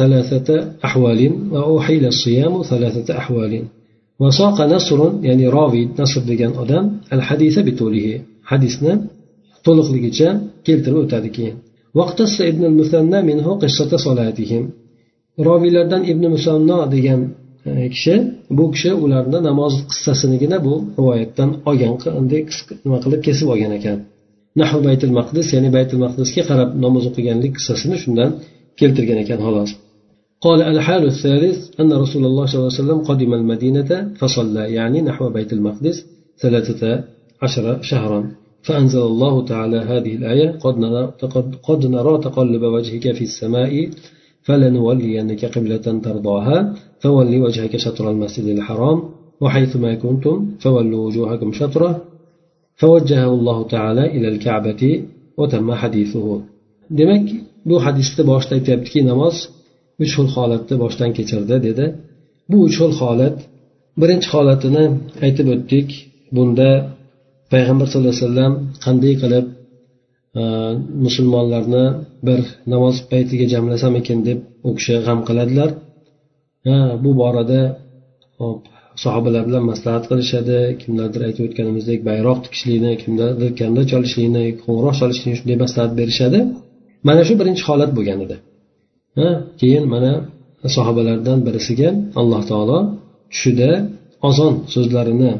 ثلاثة 0.00 0.48
أحوال 0.84 1.20
وأحيل 1.52 2.04
الصيام 2.06 2.62
ثلاثة 2.62 3.18
أحوال 3.18 3.52
وساق 4.20 4.58
نصر 4.60 5.00
يعني 5.22 5.48
راوي 5.48 5.82
نصر 5.98 6.20
degan 6.20 6.52
odam 6.62 6.84
الحديث 7.12 7.58
بطوله 7.58 8.06
حديثنا 8.44 8.92
to'liqligicha 9.66 10.28
keltirib 10.66 10.98
o'tadi 11.04 11.28
keyin 11.36 11.56
ibn 12.50 12.62
musanna 12.80 13.18
minhu 13.30 13.50
qissata 13.62 13.96
solatihim 14.06 14.64
roviylardan 15.48 16.02
ibn 16.12 16.24
musanno 16.34 16.78
degan 16.94 17.20
e, 17.24 17.30
kishi 17.94 18.14
bu 18.56 18.64
kishi 18.74 18.90
ularni 19.04 19.38
namoz 19.48 19.72
qissasinigina 19.90 20.58
bu 20.66 20.74
rivoyatdan 20.98 21.50
olgan 21.68 21.94
nima 22.84 22.98
qilib 23.04 23.20
kesib 23.26 23.46
olgan 23.54 23.72
ekan 23.78 23.98
nahu 24.60 24.78
baytul 24.86 25.12
maqdis 25.18 25.46
ya'ni 25.54 25.70
baytul 25.76 26.00
maqdisga 26.04 26.42
qarab 26.50 26.70
namoz 26.84 27.04
o'qiganlik 27.10 27.52
qissasini 27.58 27.96
shundan 28.02 28.30
keltirgan 28.80 29.18
ekan 29.24 29.40
xolos 29.46 29.72
قال 30.46 30.60
الحال 30.72 31.02
الثالث 31.12 31.58
أن 31.80 31.90
رسول 32.04 32.22
الله 32.28 32.44
صلى 32.46 32.58
الله 32.58 32.72
عليه 32.72 32.82
وسلم 32.82 32.98
قدم 33.10 33.30
المدينة 33.40 33.90
فصلى 34.18 34.64
يعني 34.78 34.98
نحو 35.08 35.24
بيت 35.36 35.50
المقدس 35.52 35.96
ثلاثة 36.42 36.82
عشر 37.42 37.82
شهرا 37.90 38.20
فأنزل 38.66 39.02
الله 39.12 39.44
تعالى 39.44 39.76
هذه 39.76 40.12
الآية 40.20 40.48
قد 40.64 40.74
نرى, 40.78 41.02
قد 41.68 41.86
نرى 41.86 42.14
تقلب 42.26 42.62
وجهك 42.62 43.12
في 43.12 43.24
السماء 43.30 43.72
فلنولينك 44.46 45.42
قبلة 45.54 45.86
ترضاها 46.06 46.56
فولي 47.02 47.38
وجهك 47.44 47.74
شطر 47.84 48.04
المسجد 48.10 48.46
الحرام 48.56 48.98
وحيثما 49.42 49.94
كنتم 49.94 50.36
فولوا 50.62 51.02
وجوهكم 51.06 51.52
شطره 51.60 51.92
فوجهه 52.80 53.30
الله 53.38 53.58
تعالى 53.74 54.04
إلى 54.16 54.28
الكعبة 54.28 54.82
وتم 55.38 55.68
حديثه 55.82 56.26
demak 56.98 57.26
bu 57.68 57.76
hadisda 57.84 58.22
boshida 58.30 58.54
aytyaptiki 58.58 59.00
namoz 59.10 59.36
uch 60.02 60.12
xil 60.16 60.28
holatda 60.36 60.74
boshdan 60.82 61.10
kechirdi 61.18 61.56
dedi 61.66 61.86
bu 62.50 62.56
uch 62.66 62.76
xil 62.80 62.92
holat 63.00 63.36
birinchi 64.00 64.28
holatini 64.34 64.84
aytib 65.24 65.46
o'tdik 65.54 65.88
bunda 66.36 66.70
payg'ambar 67.52 67.86
sallallohu 67.90 68.14
alayhi 68.14 68.26
vasallam 68.26 68.52
qanday 68.84 69.14
qilib 69.22 69.46
e, 69.52 69.56
musulmonlarni 71.05 71.85
bir 72.27 72.39
namoz 72.73 72.95
paytiga 73.11 73.45
jamlasam 73.53 73.93
ekan 74.01 74.19
deb 74.27 74.39
u 74.67 74.69
kishi 74.77 74.93
g'am 75.05 75.19
qiladilar 75.27 75.69
ha 76.67 76.77
bu 77.03 77.11
borada 77.21 77.61
hop 78.39 78.61
sahobalar 79.03 79.43
bilan 79.49 79.63
maslahat 79.71 80.03
qilishadi 80.11 80.57
kimlardir 80.81 81.21
aytib 81.27 81.43
o'tganimizdek 81.47 81.99
bayroq 82.09 82.37
tikishlikni 82.45 82.91
kimlardir 83.03 83.49
kanda 83.59 83.81
cholishlikni 83.91 84.43
qo'ng'iroq 84.63 84.95
cholishlikni 85.01 85.35
shunday 85.39 85.57
maslahat 85.63 85.91
berishadi 85.99 86.39
mana 87.07 87.21
shu 87.27 87.33
birinchi 87.41 87.63
holat 87.69 87.91
bo'lgan 87.97 88.19
edi 88.25 88.37
keyin 89.61 89.85
mana 89.93 90.11
sahobalardan 90.75 91.39
birisiga 91.47 91.89
alloh 92.19 92.41
taolo 92.51 92.77
tushida 93.31 93.71
ozon 94.29 94.53
so'zlarini 94.73 95.31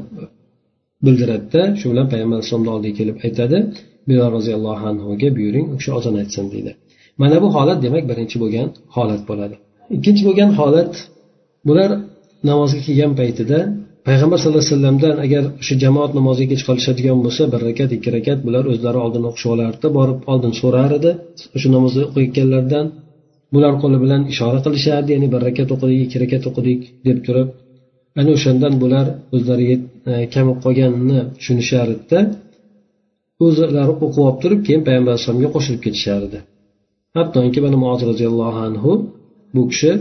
bildiradida 1.05 1.61
shu 1.79 1.85
bilan 1.91 2.07
payg'ambar 2.11 2.35
alayhisalomni 2.37 2.71
oldiga 2.75 2.93
kelib 2.99 3.17
aytadi 3.27 3.57
bilol 4.09 4.29
roziyallohu 4.37 4.83
anhuga 4.91 5.29
buyuring 5.37 5.65
u 5.73 5.75
kishi 5.79 5.91
ozon 5.99 6.15
aytsin 6.21 6.45
deydi. 6.53 6.71
Mana 7.21 7.37
bu 7.43 7.47
holat 7.55 7.79
demak 7.85 8.03
birinchi 8.11 8.37
bo'lgan 8.43 8.67
holat 8.95 9.21
bo'ladi. 9.29 9.55
Ikkinchi 9.95 10.23
bo'lgan 10.27 10.49
holat 10.59 10.93
bular 11.67 11.89
namozga 12.49 12.81
kelgan 12.87 13.11
paytida 13.19 13.59
payg'ambar 14.07 14.37
sallallohu 14.41 14.63
alayhi 14.63 14.75
vasallamdan 14.75 15.15
agar 15.25 15.43
shu 15.65 15.73
jamoat 15.83 16.11
namoziga 16.19 16.49
kech 16.51 16.63
qolishadigan 16.69 17.17
bo'lsa 17.25 17.43
bir 17.53 17.61
rakat 17.67 17.89
ikki 17.97 18.09
rakat 18.17 18.39
bular 18.47 18.63
o'zlari 18.73 18.99
oldin 19.05 19.23
o'qishib 19.29 19.49
olardi 19.55 19.87
borib 19.97 20.19
oldin 20.31 20.53
so'rar 20.61 20.91
edi. 20.99 21.11
O'sha 21.55 21.69
namozni 21.75 22.01
o'qiyotganlardan 22.09 22.85
bular 23.53 23.73
qo'li 23.81 23.97
bilan 24.03 24.21
ishora 24.33 24.59
qilishardi 24.65 25.09
ya'ni 25.15 25.27
bir 25.33 25.41
rakat 25.47 25.69
o'qidik 25.75 25.99
ikki 26.05 26.17
rakat 26.23 26.43
o'qidik 26.49 26.79
deb 27.07 27.17
turib 27.25 27.47
ana 28.19 28.29
o'shandan 28.37 28.73
bular 28.83 29.05
o'zlariga 29.35 29.75
e, 30.11 30.13
kamib 30.33 30.57
qolganini 30.65 31.19
tushunishardida 31.37 32.19
o'zlari 33.45 33.91
o'qib 33.93 34.21
olib 34.25 34.37
turib 34.43 34.61
keyin 34.67 34.81
payg'ambar 34.87 35.11
alayhisalomga 35.13 35.49
qo'shilib 35.55 35.81
ketishardi. 35.85 36.37
Hattoki 37.17 37.59
mana 37.65 37.77
muoz 37.83 38.01
roziyallohu 38.09 38.59
anhu 38.67 38.91
bu 39.55 39.61
kishi 39.71 39.91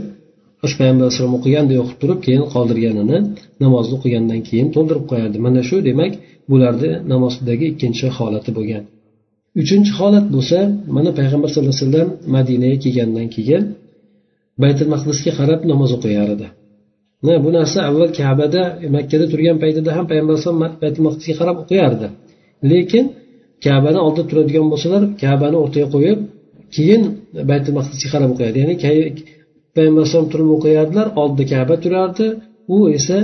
o'sha 0.65 0.77
payg'ambar 0.81 1.05
alayhisalom 1.07 1.35
o'qiganday 1.39 1.79
o'qib 1.83 1.99
turib 2.03 2.21
keyin 2.27 2.45
qoldirganini 2.55 3.19
namozni 3.65 3.95
o'qigandan 3.99 4.41
keyin 4.49 4.69
to'ldirib 4.75 5.05
qo'yardi. 5.11 5.37
Mana 5.47 5.61
shu 5.69 5.77
demak 5.89 6.13
bularni 6.51 6.91
namozdagi 7.13 7.65
ikkinchi 7.73 8.07
holati 8.17 8.51
bo'lgan. 8.59 8.83
Uchinchi 9.63 9.93
holat 9.99 10.27
bo'lsa 10.35 10.59
mana 10.97 11.11
payg'ambar 11.19 11.49
sallallohu 11.51 11.77
alayhi 11.77 11.87
vasallam 11.87 12.09
madinaga 12.37 12.79
kelgandan 12.85 13.29
keyin 13.37 13.63
baytul 14.63 14.89
maqdisga 14.95 15.33
qarab 15.39 15.61
namoz 15.73 15.91
o'qiyar 15.97 16.29
edi 16.37 16.49
bu 17.45 17.51
narsa 17.59 17.79
avval 17.89 18.11
kabada 18.21 18.63
makkada 18.97 19.27
turgan 19.33 19.57
paytida 19.63 19.91
ham 19.97 20.05
payg'ambar 20.11 20.33
alayhisalom 20.35 20.61
baytul 20.83 21.03
maqdisga 21.07 21.35
qarab 21.41 21.57
o'qiyardi. 21.63 22.07
Lekin 22.71 23.05
kabani 23.67 23.99
oldida 24.07 24.25
turadigan 24.31 24.67
bo'lsalar 24.73 25.03
kabani 25.23 25.57
o'rtaga 25.63 25.89
qo'yib 25.95 26.19
keyin 26.77 27.03
baytul 27.51 27.75
maqdisga 27.79 28.09
qarab 28.15 28.31
o'qiyadi 28.35 28.57
ya'ni 28.63 28.75
payg'ambar 29.77 30.01
alayhisalom 30.03 30.29
turib 30.33 30.49
o'qiyardilar 30.57 31.07
oldida 31.23 31.45
kaba 31.53 31.75
turardi. 31.85 32.27
U 32.75 32.79
esa 32.99 33.19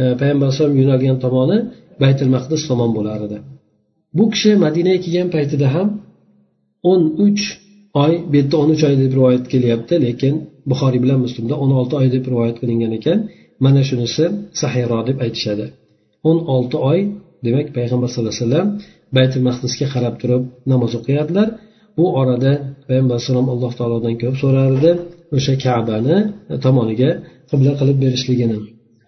e, 0.00 0.02
payg'ambar 0.20 0.46
alayhisalom 0.46 0.74
yo'nalgan 0.80 1.16
tomoni 1.24 1.58
baytul 2.02 2.30
maqdis 2.36 2.62
tomon 2.70 2.90
bo'lar 2.96 3.18
edi. 3.26 3.38
Bu 4.16 4.24
kishi 4.32 4.50
madinaga 4.64 5.00
kelgan 5.04 5.28
paytida 5.36 5.66
ham 5.74 5.88
o'n 6.90 7.02
uch 7.26 7.42
oy 8.04 8.12
bu 8.30 8.34
yerda 8.38 8.56
o'n 8.62 8.70
uch 8.74 8.82
oy 8.88 8.94
deb 9.02 9.12
rivoyat 9.18 9.44
kelyapti 9.52 9.94
lekin 10.06 10.34
buxoriy 10.70 11.00
bilan 11.04 11.18
muslimda 11.26 11.54
o'n 11.62 11.72
olti 11.78 11.94
oy 12.00 12.08
deb 12.14 12.24
rivoyat 12.32 12.56
qilingan 12.62 12.92
ekan. 12.98 13.18
Mana 13.64 13.82
shunisi 13.88 14.24
sahiyroq 14.60 15.02
deb 15.08 15.18
aytishadi. 15.24 15.66
o'n 16.28 16.38
olti 16.54 16.76
oy 16.90 17.00
demak 17.46 17.66
payg'ambar 17.76 18.08
sallallohu 18.10 18.34
alayhi 18.34 18.44
vasallam 18.46 18.68
baytul 19.16 19.42
maqdisga 19.48 19.86
qarab 19.94 20.14
turib 20.22 20.42
namoz 20.72 20.92
o'qiyardilar. 20.98 21.48
Bu 21.98 22.04
orada 22.20 22.52
payg'ambar 22.86 23.14
alayhissalom 23.16 23.46
alloh 23.54 23.72
taolodan 23.78 24.14
ko'p 24.22 24.34
so'rar 24.42 24.70
edi 24.78 24.92
o'sha 25.36 25.54
kabani 25.64 26.16
tomoniga 26.64 27.10
qibla 27.50 27.72
qilib 27.80 27.98
berishligini. 28.04 28.58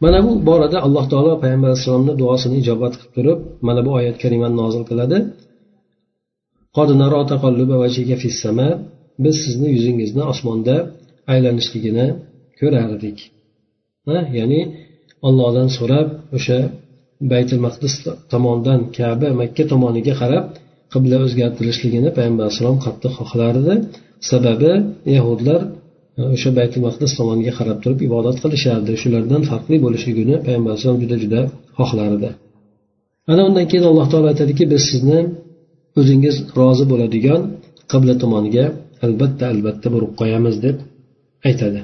Mana 0.04 0.18
bu 0.26 0.30
borada 0.48 0.78
alloh 0.86 1.04
taolo 1.12 1.32
payg'ambar 1.42 1.68
alayhissalomni 1.70 2.12
duosini 2.20 2.56
ijobat 2.62 2.92
qilib 2.98 3.12
turib 3.16 3.38
mana 3.66 3.80
bu 3.86 3.90
oyat 3.98 4.16
karimani 4.22 4.56
nozil 4.62 4.84
qiladi. 4.90 5.18
Biz 9.24 9.34
sizni 9.44 9.68
yuzingizni 9.76 10.22
osmonda 10.32 10.76
aylanishligini 11.32 12.06
ko'rardik. 12.60 13.18
Ya'ni 14.38 14.60
ollohdan 15.28 15.68
so'rab 15.78 16.08
o'sha 16.36 16.58
baytul 17.32 17.60
maqdis 17.66 17.94
tomonidan 18.32 18.80
kaba 18.96 19.28
makka 19.40 19.64
tomoniga 19.72 20.14
qarab 20.22 20.44
qibla 20.92 21.16
o'zgartirishligini 21.24 22.10
payg'ambar 22.16 22.44
alayhissalom 22.46 22.78
qattiq 22.86 23.12
xohlar 23.20 23.54
edi 23.62 23.74
sababi 24.30 24.72
yahudlar 25.16 25.60
e, 26.18 26.22
o'sha 26.34 26.50
baytul 26.58 26.82
maqdis 26.88 27.10
tomoniga 27.18 27.52
qarab 27.58 27.78
turib 27.84 28.00
ibodat 28.08 28.36
qilishardi. 28.42 28.92
Shulardan 29.02 29.42
farqli 29.50 29.76
bo'lishligini 29.84 30.34
payg'ambar 30.46 30.70
alayhisalom 30.72 30.98
juda 31.02 31.16
juda 31.22 31.40
xohlar 31.78 32.10
edi 32.18 32.30
ana 33.32 33.42
undan 33.48 33.66
keyin 33.70 33.86
alloh 33.90 34.06
taolo 34.12 34.26
aytadiki 34.32 34.64
biz 34.72 34.82
sizni 34.90 35.18
o'zingiz 36.00 36.36
rozi 36.58 36.84
bo'ladigan 36.92 37.40
qibla 37.92 38.14
tomoniga 38.22 38.64
albatta 39.06 39.44
albatta 39.52 39.86
burib 39.94 40.12
qo'yamiz 40.20 40.56
deb 40.66 40.76
aytadi. 41.48 41.80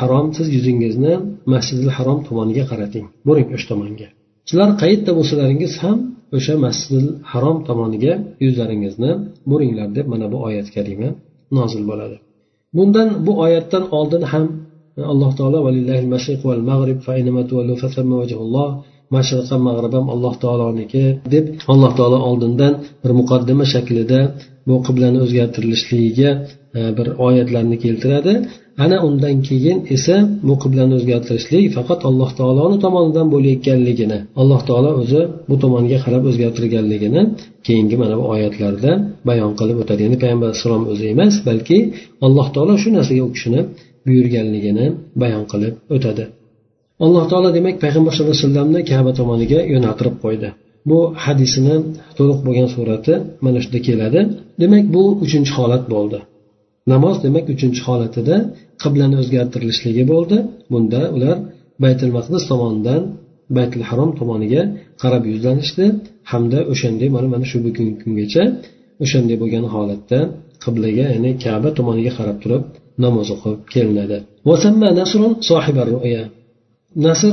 Harom 0.00 0.26
siz 0.36 0.46
yuzingizni 0.56 1.12
masjidil 1.52 1.90
harom 1.96 2.18
tomoniga 2.28 2.64
qarating. 2.70 3.06
Boring 3.28 3.48
o'sha 3.56 3.66
tomonga. 3.72 4.08
Sizlar 4.48 4.70
qayerda 4.82 5.10
bo'lsalaringiz 5.18 5.72
ham 5.82 5.98
o'sha 6.36 6.54
masjidil 6.66 7.08
harom 7.32 7.58
tomoniga 7.68 8.12
yuzlaringizni 8.44 9.10
buringlar 9.50 9.88
deb 9.96 10.06
mana 10.12 10.26
bu 10.32 10.38
oyat 10.48 10.66
kalima 10.76 11.08
nozil 11.56 11.82
bo'ladi. 11.90 12.16
Bundan 12.76 13.08
bu 13.26 13.32
oyatdan 13.44 13.84
oldin 13.98 14.22
ham 14.32 14.44
alloh 15.12 15.30
taolo 15.38 15.58
mashriq 19.14 19.46
ham 19.52 19.62
mag'rib 19.68 19.92
ham 19.98 20.06
alloh 20.14 20.34
taoloniki 20.44 21.04
deb 21.34 21.46
alloh 21.72 21.92
taolo 21.98 22.18
oldindan 22.28 22.72
bir 23.02 23.12
muqaddima 23.20 23.64
shaklida 23.74 24.20
bu 24.68 24.74
qiblani 24.86 25.18
o'zgartirilishligiga 25.24 26.30
E, 26.78 26.80
bir 26.96 27.06
oyatlarni 27.26 27.76
keltiradi. 27.84 28.32
Ana 28.84 28.96
undan 29.06 29.36
keyin 29.48 29.78
esa 29.96 30.16
bu 30.48 30.54
qiblani 30.62 30.92
o'zgartirishlik 30.98 31.64
faqat 31.76 32.00
alloh 32.08 32.30
taoloni 32.38 32.76
tomonidan 32.84 33.26
bo'layotganligini 33.34 34.18
alloh 34.40 34.60
taolo 34.68 34.90
o'zi 35.02 35.22
bu 35.50 35.56
tomonga 35.62 35.98
qarab 36.04 36.22
o'zgartirganligini 36.30 37.20
keyingi 37.66 37.96
mana 38.02 38.14
bu 38.20 38.24
oyatlarda 38.34 38.90
bayon 39.28 39.52
qilib 39.60 39.76
o'tadi. 39.82 40.00
Ya'ni 40.06 40.18
payg'ambar 40.22 40.46
alayhissalom 40.48 40.84
o'zi 40.92 41.04
emas 41.14 41.34
balki 41.48 41.78
alloh 42.26 42.46
taolo 42.54 42.74
shu 42.82 42.88
narsaga 42.96 43.22
u 43.28 43.30
kishini 43.36 43.60
buyurganligini 44.06 44.86
bayon 45.22 45.44
qilib 45.52 45.74
o'tadi. 45.96 46.24
Alloh 47.04 47.24
taolo 47.30 47.48
demak 47.58 47.76
payg'ambar 47.84 48.10
sallallohu 48.12 48.36
alayhi 48.36 48.46
vasallamni 48.46 48.80
kaba 48.92 49.10
tomoniga 49.20 49.58
yo'naltirib 49.74 50.16
qo'ydi. 50.24 50.48
Bu 50.90 50.98
hadisini 51.24 51.76
to'liq 52.18 52.38
bo'lgan 52.46 52.68
surati 52.74 53.14
mana 53.44 53.58
shunda 53.64 53.80
keladi. 53.88 54.20
Demak 54.62 54.84
bu 54.94 55.02
uchinchi 55.24 55.52
holat 55.58 55.84
bo'ldi. 55.94 56.18
Namoz 56.92 57.16
demak 57.24 57.46
uchinchi 57.54 57.80
holatida 57.88 58.36
qiblani 58.82 59.16
o'zgartirilishligi 59.22 60.04
bo'ldi. 60.12 60.36
Bunda 60.72 61.00
ular 61.16 61.36
baytul 61.84 62.12
maqdis 62.16 62.42
tomonidan 62.50 63.02
baytul 63.56 63.82
harom 63.88 64.10
tomoniga 64.20 64.62
qarab 65.02 65.22
yuzlanishdi. 65.32 65.84
Hamda 66.30 66.58
o'shanday 66.72 67.08
mana 67.16 67.28
mana 67.34 67.46
shu 67.50 67.56
bugungi 67.66 67.94
kungacha 68.02 68.42
o'shanday 69.04 69.36
bo'lgan 69.42 69.64
holatda 69.74 70.18
qiblaga 70.64 71.04
ya'ni 71.14 71.30
kaba 71.44 71.68
tomoniga 71.78 72.12
qarab 72.18 72.36
turib 72.42 72.62
namoz 73.04 73.28
o'qib 73.34 73.58
kelinadi. 73.74 74.18
Nasr 77.06 77.32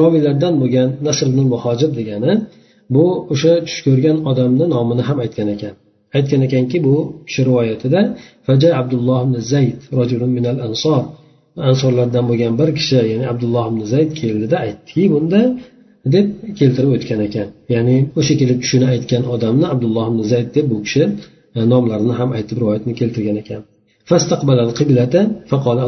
roviylardan 0.00 0.54
bo'lgan 0.62 0.88
nasr 1.06 1.26
ibn 1.30 1.40
muhojir 1.52 1.90
degani 1.98 2.32
bu 2.94 3.04
o'sha 3.32 3.52
tush 3.66 3.80
ko'rgan 3.86 4.16
odamni 4.30 4.64
nomini 4.74 5.02
ham 5.08 5.18
aytgan 5.24 5.48
ekan. 5.56 5.74
Aytgan 6.16 6.40
ekanki 6.48 6.78
bu 6.86 6.96
kishi 7.26 7.42
rivoyatida 7.48 8.00
faja 8.46 8.68
abdulloh 8.80 9.18
ibn 9.26 9.34
zayd 9.52 9.78
minal 10.36 10.58
ansor. 10.68 11.02
Ansorlardan 11.70 12.24
bo'lgan 12.30 12.54
bir 12.60 12.68
kishi 12.78 13.00
ya'ni 13.12 13.26
abdulloh 13.32 13.64
ibn 13.70 13.80
zayd 13.92 14.10
keldida 14.20 14.56
aytdiki 14.66 15.04
bunda 15.14 15.40
deb 16.14 16.26
keltirib 16.58 16.90
o'tgan 16.96 17.20
ekan. 17.28 17.48
Ya'ni 17.74 17.96
o'sha 18.18 18.34
kelib 18.40 18.58
shuni 18.68 18.86
aytgan 18.94 19.22
odamni 19.34 19.66
abdulloh 19.74 20.06
ibn 20.12 20.20
zayd 20.32 20.48
deb 20.56 20.66
bu 20.72 20.78
kishi 20.86 21.02
e, 21.56 21.60
nomlarini 21.72 22.14
ham 22.20 22.30
aytib 22.38 22.56
rivoyatni 22.62 22.92
keltirgan 23.00 23.36
ekan. 23.42 23.60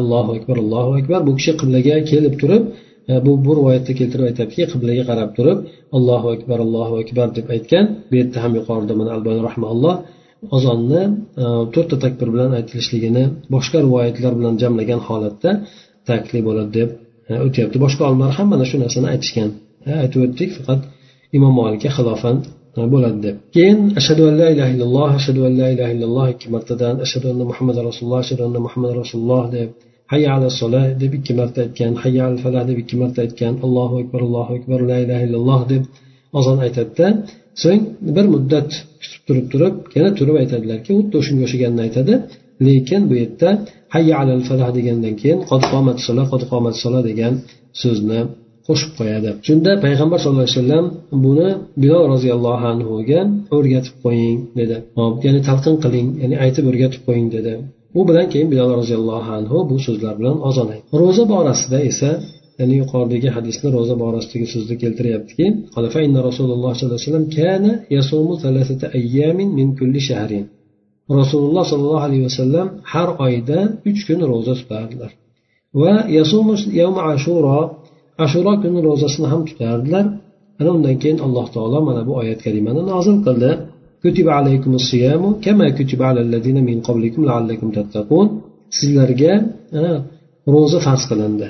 Allohu 0.01 0.31
akbar 0.37 0.55
allohu 0.63 0.91
akbar. 0.99 1.19
Bu 1.27 1.31
kishi 1.39 1.51
qiblaga 1.61 1.95
kelib 2.11 2.33
turib 2.41 2.63
E, 3.11 3.13
bu 3.25 3.31
bu 3.45 3.51
rivoyatda 3.59 3.91
keltirib 3.99 4.25
aytadiki 4.29 4.63
qiblaga 4.73 5.03
qarab 5.09 5.29
turib 5.37 5.59
allohu 5.97 6.27
akbar 6.35 6.57
allohu 6.65 6.93
akbar 7.03 7.27
deb 7.37 7.47
aytgan 7.55 7.85
bu 8.09 8.13
yerda 8.19 8.37
ham 8.43 8.53
yuqorida 8.59 8.93
mana 8.99 9.11
albani 9.17 9.41
rahmaulloh 9.49 9.95
ozonni 10.55 11.03
e, 11.43 11.45
to'rtta 11.73 11.97
takbir 12.05 12.27
bilan 12.33 12.51
aytilishligini 12.59 13.23
boshqa 13.55 13.77
rivoyatlar 13.85 14.33
bilan 14.39 14.53
jamlagan 14.63 15.01
holatda 15.07 15.51
taklif 16.09 16.43
bo'ladi 16.47 16.71
deb 16.79 16.89
e, 17.29 17.33
o'tyapti. 17.45 17.77
Boshqa 17.85 18.01
olimlar 18.07 18.31
ham 18.37 18.47
mana 18.53 18.65
shu 18.69 18.75
narsani 18.83 19.07
aytishgan. 19.13 19.49
Aytib 20.03 20.19
o'tdik 20.25 20.49
faqat 20.57 20.81
imom 21.37 21.53
molikka 21.59 21.89
xilofan 21.97 22.37
bo'ladi 22.93 23.19
deb. 23.25 23.35
Keyin 23.55 23.79
ashadu 23.99 24.21
an 24.29 24.35
la 24.41 24.47
ilaha 24.53 24.69
illalloh 24.75 25.09
ashadu 25.19 25.41
an 25.47 25.53
la 25.61 25.67
ilaha 25.75 25.91
illalloh 25.95 26.25
ikki 26.33 26.47
martadan 26.55 26.95
ashadu 27.05 27.25
anna 27.33 27.43
muhammad 27.51 27.75
rasululloh 27.89 28.19
ashadu 28.25 28.41
anna 28.47 28.59
muhammad 28.65 28.91
rasululloh 29.01 29.43
deb 29.57 29.69
hayya 30.11 30.29
ala 30.35 30.49
sola 30.59 30.81
deb 31.01 31.11
ikki 31.17 31.33
marta 31.39 31.59
aytgan. 31.65 31.93
Hayya 32.03 32.23
al 32.29 32.37
falah 32.43 32.63
deb 32.69 32.77
ikki 32.83 32.95
marta 33.01 33.19
aytgan. 33.25 33.53
Allohu 33.65 33.95
akbar 34.03 34.21
allohu 34.27 34.51
akbar 34.59 34.79
la 34.89 34.97
ilaha 35.03 35.21
illalloh 35.27 35.61
deb 35.71 35.83
ozon 36.39 36.57
aytadida. 36.65 37.07
So'ng 37.63 37.81
bir 38.15 38.25
muddat 38.33 38.69
kutib 39.01 39.21
turib 39.27 39.45
turib 39.53 39.73
yana 39.95 40.09
turib 40.19 40.35
aytadilarki 40.41 40.91
xuddi 40.97 41.15
o'shanga 41.21 41.43
o'xshaganini 41.47 41.81
aytadi. 41.87 42.13
Lekin 42.67 43.01
bu 43.09 43.13
yerda 43.21 43.49
hayya 43.95 44.13
alal 44.21 44.41
falah 44.49 44.69
degandan 44.77 45.13
keyin 45.21 45.39
qod 45.49 45.63
qomat 45.71 45.97
sola 46.07 46.23
qod 46.31 46.41
qomat 46.51 46.75
sola 46.83 46.99
degan 47.09 47.33
so'zni 47.81 48.19
qo'shib 48.67 48.91
qo'yadi. 48.99 49.29
Shunda 49.47 49.71
payg'ambar 49.85 50.17
sallallohu 50.21 50.45
alayhi 50.47 50.59
vasallam 50.59 50.85
buni 51.25 51.49
bilol 51.81 52.05
roziyallohu 52.13 52.65
anhuga 52.73 53.19
o'rgatib 53.55 53.95
qo'ying 54.05 54.37
dedi. 54.59 54.75
Hop 54.99 55.15
ya'ni 55.25 55.41
talqin 55.49 55.75
qiling 55.83 56.07
ya'ni 56.21 56.35
aytib 56.45 56.63
o'rgatib 56.71 57.01
qo'ying 57.07 57.27
dedi. 57.35 57.53
U 57.99 58.01
bilan 58.07 58.27
keyin 58.31 58.47
bilol 58.53 58.71
roziyallohu 58.81 59.29
anhu 59.39 59.57
bu 59.69 59.75
so'zlar 59.85 60.13
bilan 60.19 60.37
ozon 60.49 60.67
aytdi. 60.73 60.87
Ro'za 61.01 61.23
borasida 61.33 61.77
esa 61.89 62.09
ya'ni 62.59 62.75
yuqoridagi 62.81 63.29
hadisni 63.35 63.67
ro'za 63.77 63.95
borasidagi 64.03 64.47
so'zni 64.53 64.75
keltiryaptiki 64.83 65.45
rasululloh 65.77 66.31
sollallohu 66.39 66.73
alayhi 66.75 67.29
kana 67.37 67.71
yasumu 67.95 68.33
min 69.57 69.67
kulli 69.79 70.01
shahrin. 70.09 70.45
Rasululloh 71.21 71.63
sollallohu 71.71 72.05
alayhi 72.07 72.23
vasallam 72.29 72.67
har 72.93 73.09
oyda 73.25 73.59
uch 73.89 74.01
kun 74.07 74.19
ro'za 74.31 74.53
tutardilar. 74.59 75.11
Va 75.81 75.93
yasumu 76.17 76.53
yawma 76.81 77.01
ashuro 77.13 77.59
ashuro 78.25 78.53
kuni 78.61 78.79
ro'zasini 78.87 79.27
ham 79.31 79.41
tutardilar. 79.49 80.05
Ana 80.59 80.69
undan 80.77 80.95
keyin 81.01 81.19
alloh 81.25 81.45
taolo 81.55 81.79
mana 81.87 82.01
bu 82.07 82.13
oyat 82.21 82.39
kalimani 82.45 82.81
nozil 82.91 83.17
qildi. 83.25 83.51
kutiba 84.05 84.31
alaykumus 84.39 84.85
siyamu 84.91 85.29
kama 85.45 85.67
kutiba 85.77 86.05
alal 86.11 86.27
ladina 86.33 86.61
min 86.69 86.77
qablikum 86.87 87.21
la'allakum 87.29 87.69
tattaqun 87.77 88.27
sizlarga 88.77 89.33
ro'za 90.53 90.79
farz 90.87 91.03
qilindi. 91.09 91.47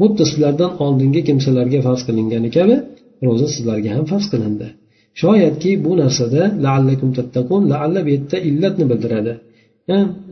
Xuddi 0.00 0.22
sizlardan 0.30 0.70
oldingi 0.84 1.20
kimsalarga 1.28 1.78
farz 1.86 2.00
qilingani 2.08 2.48
kabi 2.56 2.74
ro'za 3.26 3.46
sizlarga 3.54 3.90
ham 3.96 4.04
farz 4.12 4.26
qilindi. 4.32 4.68
Shoyatki 5.20 5.70
bu 5.84 5.92
narsada 6.02 6.42
laallakum 6.66 7.10
tattaqun 7.18 7.62
laalla 7.72 8.00
bu 8.06 8.10
yerda 8.14 8.36
illatni 8.48 8.84
bildiradi. 8.90 9.32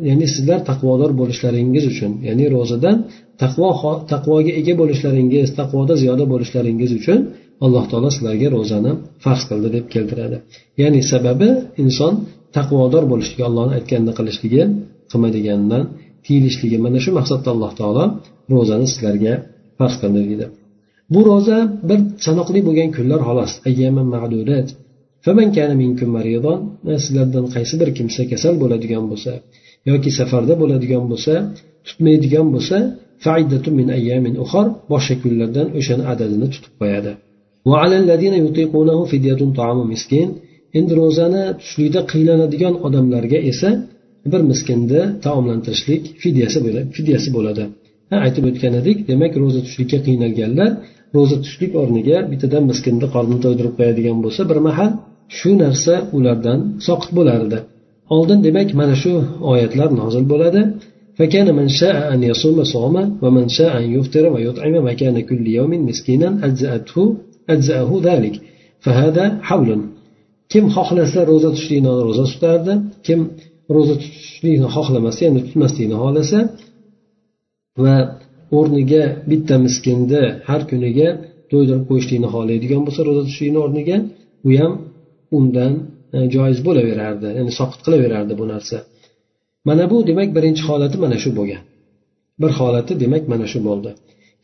Ya'ni 0.09 0.27
sizlar 0.35 0.61
taqvodor 0.71 1.11
bo'lishlaringiz 1.21 1.85
uchun 1.93 2.13
ya'ni 2.29 2.47
ro'zadan 2.57 2.97
taqvo 3.43 3.69
taqvoga 4.13 4.53
ega 4.61 4.75
bo'lishlaringiz 4.81 5.49
taqvoda 5.61 5.95
ziyoda 6.03 6.25
bo'lishlaringiz 6.33 6.91
uchun 6.99 7.19
alloh 7.65 7.85
taolo 7.91 8.09
sizlarga 8.17 8.49
ro'zani 8.57 8.93
farz 9.25 9.43
qildi 9.49 9.69
deb 9.77 9.85
keltiradi. 9.95 10.37
Ya'ni 10.81 11.01
sababi 11.13 11.49
inson 11.83 12.13
taqvodor 12.57 13.05
bo'lishligi 13.13 13.45
ollohni 13.49 13.73
aytganini 13.79 14.13
qilishligi 14.19 14.63
qilmaydiganidan 15.11 15.83
tiyilishligi 16.25 16.79
mana 16.85 16.99
shu 17.05 17.11
maqsadda 17.19 17.49
alloh 17.55 17.73
taolo 17.81 18.05
ro'zani 18.53 18.87
sizlarga 18.93 19.35
farz 19.79 19.95
qildi 20.03 20.21
deydi. 20.29 20.47
Bu 21.15 21.21
ro'za 21.31 21.59
bir 21.89 21.99
sanoqli 22.27 22.61
bo'lgan 22.69 22.91
kunlar 22.97 23.21
xolos. 23.29 23.53
Sizlardan 27.05 27.47
qaysi 27.55 27.75
bir 27.81 27.89
kimsa 27.99 28.23
kasal 28.33 28.55
bo'ladigan 28.63 29.05
bo'lsa 29.11 29.33
yoki 29.91 30.11
safarda 30.19 30.55
bo'ladigan 30.63 31.05
bo'lsa 31.13 31.35
tutmaydigan 31.87 32.47
bo'lsa 32.55 32.77
boshqa 34.93 35.15
kunlardan 35.23 35.67
o'shani 35.79 36.05
adadini 36.13 36.47
tutib 36.55 36.75
qo'yadi. 36.81 37.13
endi 40.78 40.94
ro'zani 41.02 41.44
tutishlikda 41.60 42.02
qiynaladigan 42.12 42.76
odamlarga 42.88 43.40
esa 43.52 43.70
bir 44.32 44.42
miskinni 44.52 45.02
taomlantirishlik 45.26 46.04
fidyasi 46.24 46.58
fidyasi 46.98 47.30
bo'ladi 47.38 47.64
ha 48.12 48.16
aytib 48.26 48.44
o'tgan 48.50 48.74
edik 48.82 48.98
demak 49.12 49.34
ro'za 49.42 49.60
tutishlikka 49.64 50.00
qiynalganlar 50.08 50.70
ro'za 51.16 51.36
tutishlik 51.42 51.72
o'rniga 51.82 52.18
bittadan 52.32 52.64
miskinni 52.72 53.08
qornini 53.16 53.40
to'ydirib 53.46 53.74
qo'yadigan 53.80 54.18
bo'lsa 54.26 54.42
bir 54.50 54.60
mahal 54.68 54.92
shu 55.38 55.52
narsa 55.64 55.94
ulardan 56.18 56.60
soqit 56.88 57.12
bo'lardi 57.18 57.58
oldin 58.16 58.40
demak 58.48 58.70
mana 58.82 58.96
shu 59.04 59.14
oyatlar 59.52 59.90
nozil 60.02 60.26
bo'ladi 60.34 60.64
فكان 61.20 61.48
من 61.60 61.68
شاء 61.80 61.98
أن 62.14 62.20
يصوم 62.32 62.58
صام 62.74 62.96
ومن 63.24 63.46
شاء 63.58 63.72
أن 63.82 63.86
يفطر 63.96 64.24
ويطعم 64.34 64.76
مكان 64.90 65.16
كل 65.30 65.44
يوم 65.58 65.72
مسكينا 65.88 66.30
أجزأته 66.48 66.98
أجزأه 67.50 67.92
ذلك 68.04 68.36
فهذا 68.80 69.26
حول 69.42 69.70
kim 70.54 70.66
xohlasa 70.76 71.20
ro'za 71.32 71.50
tutishlikni 71.54 71.92
ro'za 72.08 72.26
tutardi 72.32 72.74
kim 73.08 73.20
ro'za 73.76 73.96
tutishlikni 74.02 74.68
xohlamasa 74.76 75.20
ya'ni 75.26 75.42
tutmaslikni 75.48 75.96
xohlasa 76.04 76.40
va 77.84 77.96
o'rniga 78.58 79.04
bitta 79.32 79.56
miskinni 79.66 80.24
har 80.50 80.62
kuniga 80.72 81.08
to'ydirib 81.52 81.84
qo'yishlikni 81.90 82.28
xohlaydigan 82.36 82.82
bo'lsa 82.88 83.02
ro'za 83.08 83.22
tutishlikni 83.26 83.60
o'rniga 83.66 83.98
u 84.48 84.50
ham 84.60 84.74
undan 85.38 85.74
e, 86.16 86.18
joiz 86.36 86.60
bo'laverardi 86.68 87.28
ya'ni 87.38 87.52
soqit 87.60 87.80
qilaverardi 87.86 88.34
bu 88.40 88.46
narsa 88.54 88.78
mana 89.68 89.84
bu 89.92 89.98
demak 90.10 90.30
birinchi 90.38 90.64
holati 90.70 90.98
mana 91.04 91.18
shu 91.24 91.30
bo'lgan 91.40 91.64
bir 92.42 92.52
holati 92.60 92.94
demak 93.04 93.24
mana 93.32 93.46
shu 93.52 93.60
bo'ldi 93.68 93.90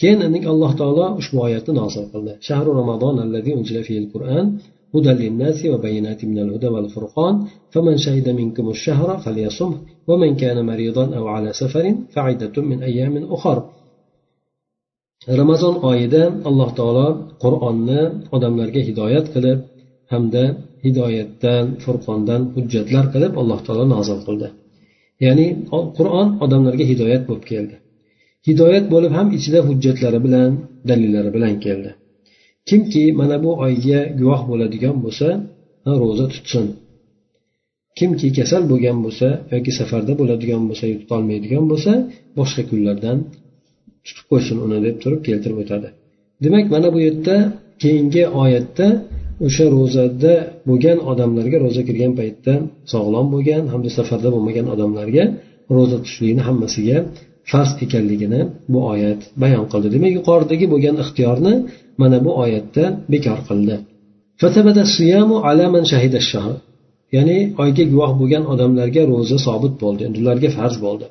keyin 0.01 0.19
alloh 0.53 0.71
taolo 0.79 1.05
ushbu 1.19 1.37
oyatni 1.47 1.73
nozil 1.81 2.05
qildi 2.13 2.33
shahru 2.47 2.69
ramazon 2.81 3.15
qur'an 4.13 4.45
هدى 4.95 5.11
للناس 5.21 5.59
وبينات 5.71 6.21
من 6.31 6.37
الهدى 6.45 6.67
والفرقان 6.73 7.35
فمن 7.73 7.95
شهد 8.05 8.27
منكم 8.39 8.65
الشهر 8.75 9.09
فليصمه 9.23 9.77
ومن 10.09 10.31
كان 10.41 10.57
مريضا 10.71 11.05
أو 11.17 11.23
على 11.35 11.49
سفر 11.61 11.85
فعدة 12.15 12.55
من 12.69 12.77
أيام 12.89 13.15
أخر 13.37 13.57
ramazon 15.41 15.75
oyida 15.89 16.23
alloh 16.49 16.69
taolo 16.79 17.07
qur'onni 17.43 18.01
odamlarga 18.35 18.81
hidoyat 18.89 19.25
qilib 19.33 19.59
hamda 20.11 20.43
hidoyatdan 20.85 21.65
furqondan 21.83 22.41
hujjatlar 22.55 23.05
qilib 23.13 23.33
alloh 23.41 23.59
taolo 23.67 23.83
nozil 23.95 24.19
qildi 24.27 24.47
ya'ni 25.25 25.47
qur'on 25.97 26.27
odamlarga 26.45 26.85
hidoyat 26.91 27.21
bo'lib 27.27 27.45
keldi 27.51 27.75
Hidoyat 28.48 28.84
bo'lib 28.94 29.12
ham 29.18 29.28
ichida 29.38 29.60
hujjatlari 29.68 30.18
bilan 30.26 30.50
dalillari 30.88 31.30
bilan 31.36 31.54
keldi. 31.64 31.90
Kimki 32.68 33.04
mana 33.20 33.36
bu 33.44 33.50
oyga 33.66 34.00
guvoh 34.20 34.42
bo'ladigan 34.50 34.96
bo'lsa 35.04 35.28
ro'za 36.00 36.26
tutsin. 36.34 36.66
Kimki 37.98 38.28
kasal 38.38 38.62
bo'lgan 38.72 38.98
bo'lsa 39.04 39.28
yoki 39.54 39.72
safarda 39.78 40.12
bo'ladigan 40.20 40.62
bo'lsa 40.68 40.84
tutolmaydigan 41.02 41.64
bo'lsa 41.70 41.92
boshqa 42.38 42.62
kunlardan 42.70 43.18
tutib 44.06 44.24
qo'ysin 44.30 44.56
uni 44.64 44.78
deb 44.86 44.96
turib 45.02 45.20
keltirib 45.28 45.58
o'tadi. 45.62 45.88
Demak 46.44 46.66
mana 46.74 46.88
bu 46.94 46.98
yerda 47.06 47.36
keyingi 47.82 48.22
oyatda 48.42 48.86
o'sha 49.46 49.64
ro'zada 49.76 50.34
bo'lgan 50.68 50.98
odamlarga 51.10 51.56
ro'za 51.64 51.82
kirgan 51.88 52.12
paytda 52.20 52.52
sog'lom 52.92 53.26
bo'lgan 53.34 53.62
hamda 53.72 53.90
safarda 53.98 54.28
bo'lmagan 54.34 54.66
odamlarga 54.74 55.24
ro'za 55.76 55.96
tutishlikni 56.02 56.42
hammasiga 56.48 56.96
farz 57.50 57.70
ekanligini 57.84 58.40
bu 58.72 58.78
oyat 58.92 59.20
bayon 59.42 59.64
qildi. 59.72 59.88
Demak 59.94 60.12
yuqoridagi 60.18 60.66
bo'lgan 60.72 60.96
ixtiyorni 61.04 61.54
mana 62.00 62.18
bu 62.26 62.30
oyatda 62.44 62.84
bekor 63.12 63.38
qildi. 63.48 63.74
Ya'ni 67.16 67.38
oyga 67.62 67.84
guvoh 67.92 68.12
bo'lgan 68.20 68.44
odamlarga 68.52 69.02
ro'za 69.12 69.38
sobit 69.46 69.74
bo'ldi 69.82 70.02
endi 70.08 70.18
ularga 70.22 70.48
farz 70.58 70.76
bo'ldi. 70.84 71.06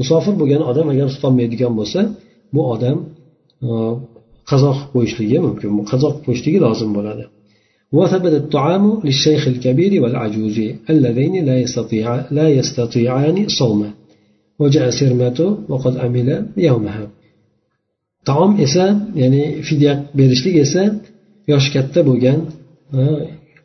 Musofir 0.00 0.34
bo'lgan 0.40 0.62
odam 0.70 0.86
agar 0.92 1.06
tutolmaydigan 1.14 1.72
bo'lsa 1.78 2.00
bu 2.54 2.60
odam 2.74 2.98
e, 3.68 3.70
qazo 4.50 4.70
qilib 4.76 4.90
qo'yishligi 4.94 5.38
mumkin. 5.46 5.68
Qazo 5.92 6.08
qilib 6.12 6.24
qo'yishligi 6.26 6.58
lozim 6.66 6.90
bo'ladi. 6.98 7.24
وثبت 7.97 8.33
الطعام 8.41 9.01
للشيخ 9.03 9.47
الكبير 9.47 10.03
والعجوز 10.03 10.57
اللذين 10.89 11.45
لا 11.45 11.55
يستطيع 11.63 12.05
لا 12.31 12.49
يستطيعان 12.49 13.47
صومه 13.47 13.89
وجاء 14.59 14.89
سرمته 14.89 15.57
وقد 15.69 15.97
عمل 15.97 16.29
يومها 16.57 17.07
taom 18.29 18.51
esa 18.65 18.85
ya'ni 19.21 19.43
fidya 19.67 19.93
berishlik 20.19 20.55
esa 20.65 20.83
yoshi 21.51 21.69
katta 21.75 21.99
bo'lgan 22.09 22.39
e, 22.97 22.99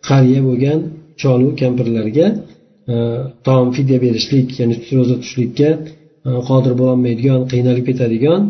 qariya 0.09 0.41
bo'lgan 0.49 0.79
cholu 1.23 1.49
kampirlarga 1.63 2.27
e, 2.93 2.95
taom 3.47 3.69
fidya 3.77 3.99
berishlik 4.05 4.47
ya'ni 4.61 4.75
ro'za 4.99 5.15
tutishlikka 5.21 5.71
e, 6.29 6.31
qodir 6.49 6.73
bo'lolmaydigan 6.81 7.41
qiynalib 7.53 7.85
ketadigan 7.91 8.43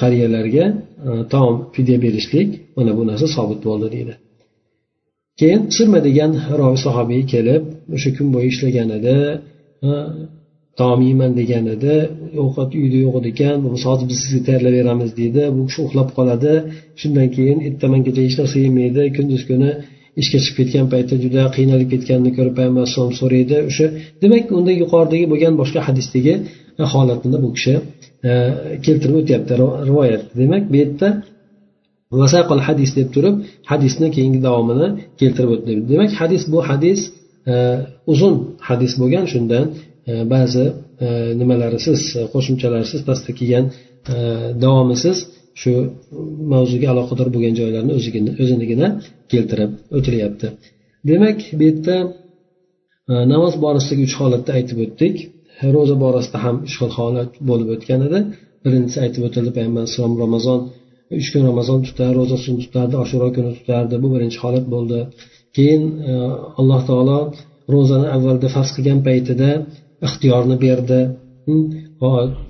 qariyalarga 0.00 0.64
taom 1.34 1.54
fidya 1.74 1.96
berishlik 2.04 2.48
mana 2.76 2.92
bu 2.98 3.02
narsa 3.10 3.26
sobit 3.36 3.60
bo'ldi 3.68 3.86
deydi 3.94 4.14
Keyin 5.39 5.61
sirma 5.77 5.99
degan 6.07 6.31
roviy 6.59 6.79
sahobiy 6.85 7.23
kelib 7.33 7.63
o'sha 7.95 8.09
kun 8.17 8.27
bo'yi 8.35 8.47
ishlaganida 8.53 9.15
taom 10.79 10.99
yeyman 11.07 11.31
deganida 11.39 11.93
ovqat 12.43 12.69
uyda 12.81 12.97
yo'q 13.05 13.15
ekan 13.31 13.57
hozir 13.85 14.05
biz 14.11 14.17
sizga 14.23 14.41
tayyorlab 14.47 14.73
beramiz 14.79 15.11
deydi. 15.19 15.43
Bu 15.55 15.61
kishi 15.69 15.79
uxlab 15.87 16.09
qoladi. 16.17 16.53
Shundan 17.01 17.27
keyin 17.35 17.59
ertamangacha 17.67 18.21
hech 18.27 18.35
narsa 18.39 18.57
yemaydi. 18.65 19.03
Kunduz 19.17 19.43
kuni 19.49 19.71
ishga 20.21 20.39
chiqib 20.43 20.55
ketgan 20.59 20.85
paytda 20.93 21.15
juda 21.23 21.41
qiynalib 21.57 21.89
ketganini 21.93 22.31
ko'rib 22.37 22.53
payg'ambar 22.59 22.81
alayhisalom 22.83 23.15
so'raydi. 23.21 23.57
O'sha 23.69 23.85
demak 24.23 24.45
unda 24.57 24.71
yuqoridagi 24.81 25.25
bo'lgan 25.33 25.53
boshqa 25.61 25.79
hadisdagi 25.87 26.33
eh, 26.81 26.87
holatni 26.93 27.37
bu 27.43 27.49
kishi 27.57 27.73
eh, 28.29 28.51
keltirib 28.85 29.15
o'tyapti 29.21 29.53
rivoyat. 29.89 30.23
Demak 30.41 30.63
bu 30.71 30.75
yerda 30.81 31.07
vasaqol 32.21 32.59
hadis 32.67 32.89
deb 32.99 33.07
turib 33.15 33.35
hadisni 33.71 34.07
keyingi 34.15 34.39
davomini 34.47 34.87
keltirib 35.19 35.51
o'tdi 35.55 35.71
demak 35.91 36.11
hadis 36.21 36.43
bu 36.53 36.59
hadis 36.69 36.99
e, 37.51 37.53
uzun 38.13 38.35
hadis 38.69 38.91
bo'lgan. 39.01 39.25
Shundan 39.33 39.65
e, 40.09 40.13
ba'zi 40.33 40.65
e, 41.05 41.07
nimalarisiz 41.39 41.99
qo'shimchalarsiz 42.33 42.99
pastda 43.07 43.31
kelgan 43.39 43.65
davomisiz 44.63 45.17
shu 45.61 45.71
mavzuga 46.53 46.87
aloqador 46.93 47.27
bo'lgan 47.35 47.53
joylarni 47.59 47.91
o'zinigina 48.43 48.87
keltirib 49.31 49.71
o'tilyapti. 49.97 50.47
Demak 51.09 51.39
bu 51.57 51.63
yerda 51.69 51.95
namoz 53.33 53.53
borasidagi 53.65 54.03
uch 54.07 54.15
holatni 54.21 54.51
aytib 54.57 54.77
o'tdik. 54.85 55.15
Ro'za 55.75 55.95
borasida 56.05 56.37
ham 56.45 56.55
uch 56.67 56.75
xil 56.79 56.91
holat 56.97 57.31
bo'lib 57.49 57.69
o'tgan 57.75 58.01
edi. 58.07 58.19
Birinchisi 58.65 58.97
aytib 59.05 59.21
o'tildi 59.27 59.51
payg'ambar 59.57 59.81
alayhisalom 59.83 60.15
ramazon 60.25 60.59
uch 61.19 61.27
kun 61.33 61.43
ramazon 61.49 61.79
tutar 61.87 62.11
ro'zasini 62.19 62.57
tutardi 62.63 62.95
oshuro 63.03 63.27
kuni 63.35 63.51
tutardi 63.57 63.95
bu 64.03 64.07
birinchi 64.15 64.37
holat 64.43 64.65
bo'ldi. 64.73 64.99
Keyin 65.55 65.83
e, 66.09 66.13
alloh 66.59 66.81
taolo 66.89 67.19
ro'zani 67.73 68.07
avvalda 68.15 68.47
farz 68.55 68.69
qilgan 68.75 68.99
paytida 69.07 69.49
ixtiyorni 70.07 70.57
berdi. 70.65 70.99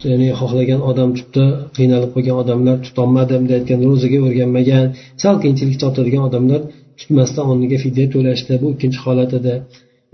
Ya'ni 0.10 0.30
xohlagan 0.39 0.82
odam 0.91 1.10
tutdi 1.18 1.43
qiynalib 1.78 2.12
qolgan 2.16 2.38
odamlar 2.43 2.76
tutolmadim 2.86 3.43
deyotgan 3.49 3.80
ro'zaga 3.89 4.18
o'rganmagan 4.28 4.86
sal 5.24 5.36
qiyinchilik 5.41 5.78
tortadigan 5.84 6.24
odamlar 6.30 6.62
tutmasdan 6.99 7.43
o'rniga 7.51 7.78
fidya 7.84 8.05
to'lashdi. 8.14 8.53
Bu 8.64 8.68
ikkinchi 8.76 8.99
holat 9.05 9.32
edi. 9.39 9.53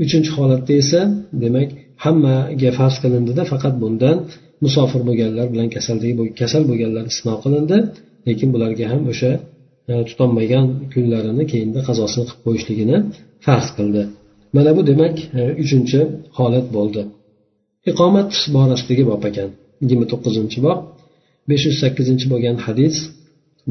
Uchinchi 0.04 0.32
holatda 0.38 0.74
esa 0.82 1.02
demak 1.44 1.70
hammaga 2.06 2.70
farz 2.78 2.96
qilindida 3.04 3.44
faqat 3.52 3.74
bundan 3.84 4.18
musofir 4.66 5.02
bo'lganlar 5.08 5.46
bilan 5.54 5.68
kasaldagi 5.76 6.14
kasal 6.42 6.64
bo'lganlar 6.70 7.04
istisno 7.12 7.36
qilindi. 7.44 7.78
lekin 8.29 8.49
bularga 8.55 8.85
ham 8.93 9.03
o'sha 9.13 9.31
e, 9.91 9.93
tutolmagan 10.09 10.67
kunlarini 10.93 11.45
keyinda 11.53 11.81
qazosini 11.89 12.25
qilib 12.29 12.41
qo'yishligini 12.47 12.97
farz 13.47 13.67
qildi 13.77 14.03
mana 14.57 14.71
bu 14.77 14.83
demak 14.91 15.17
e, 15.39 15.43
uchinchi 15.63 16.01
holat 16.39 16.67
bo'ldi 16.77 17.03
iqomat 17.91 18.31
borasidagi 18.57 19.05
bob 19.11 19.23
ekan 19.31 19.49
yigirma 19.83 20.07
to'qqizinchi 20.13 20.59
bob 20.67 20.79
besh 21.49 21.65
yuz 21.69 21.77
sakkizinchi 21.83 22.27
bo'lgan 22.33 22.57
hadis 22.67 22.97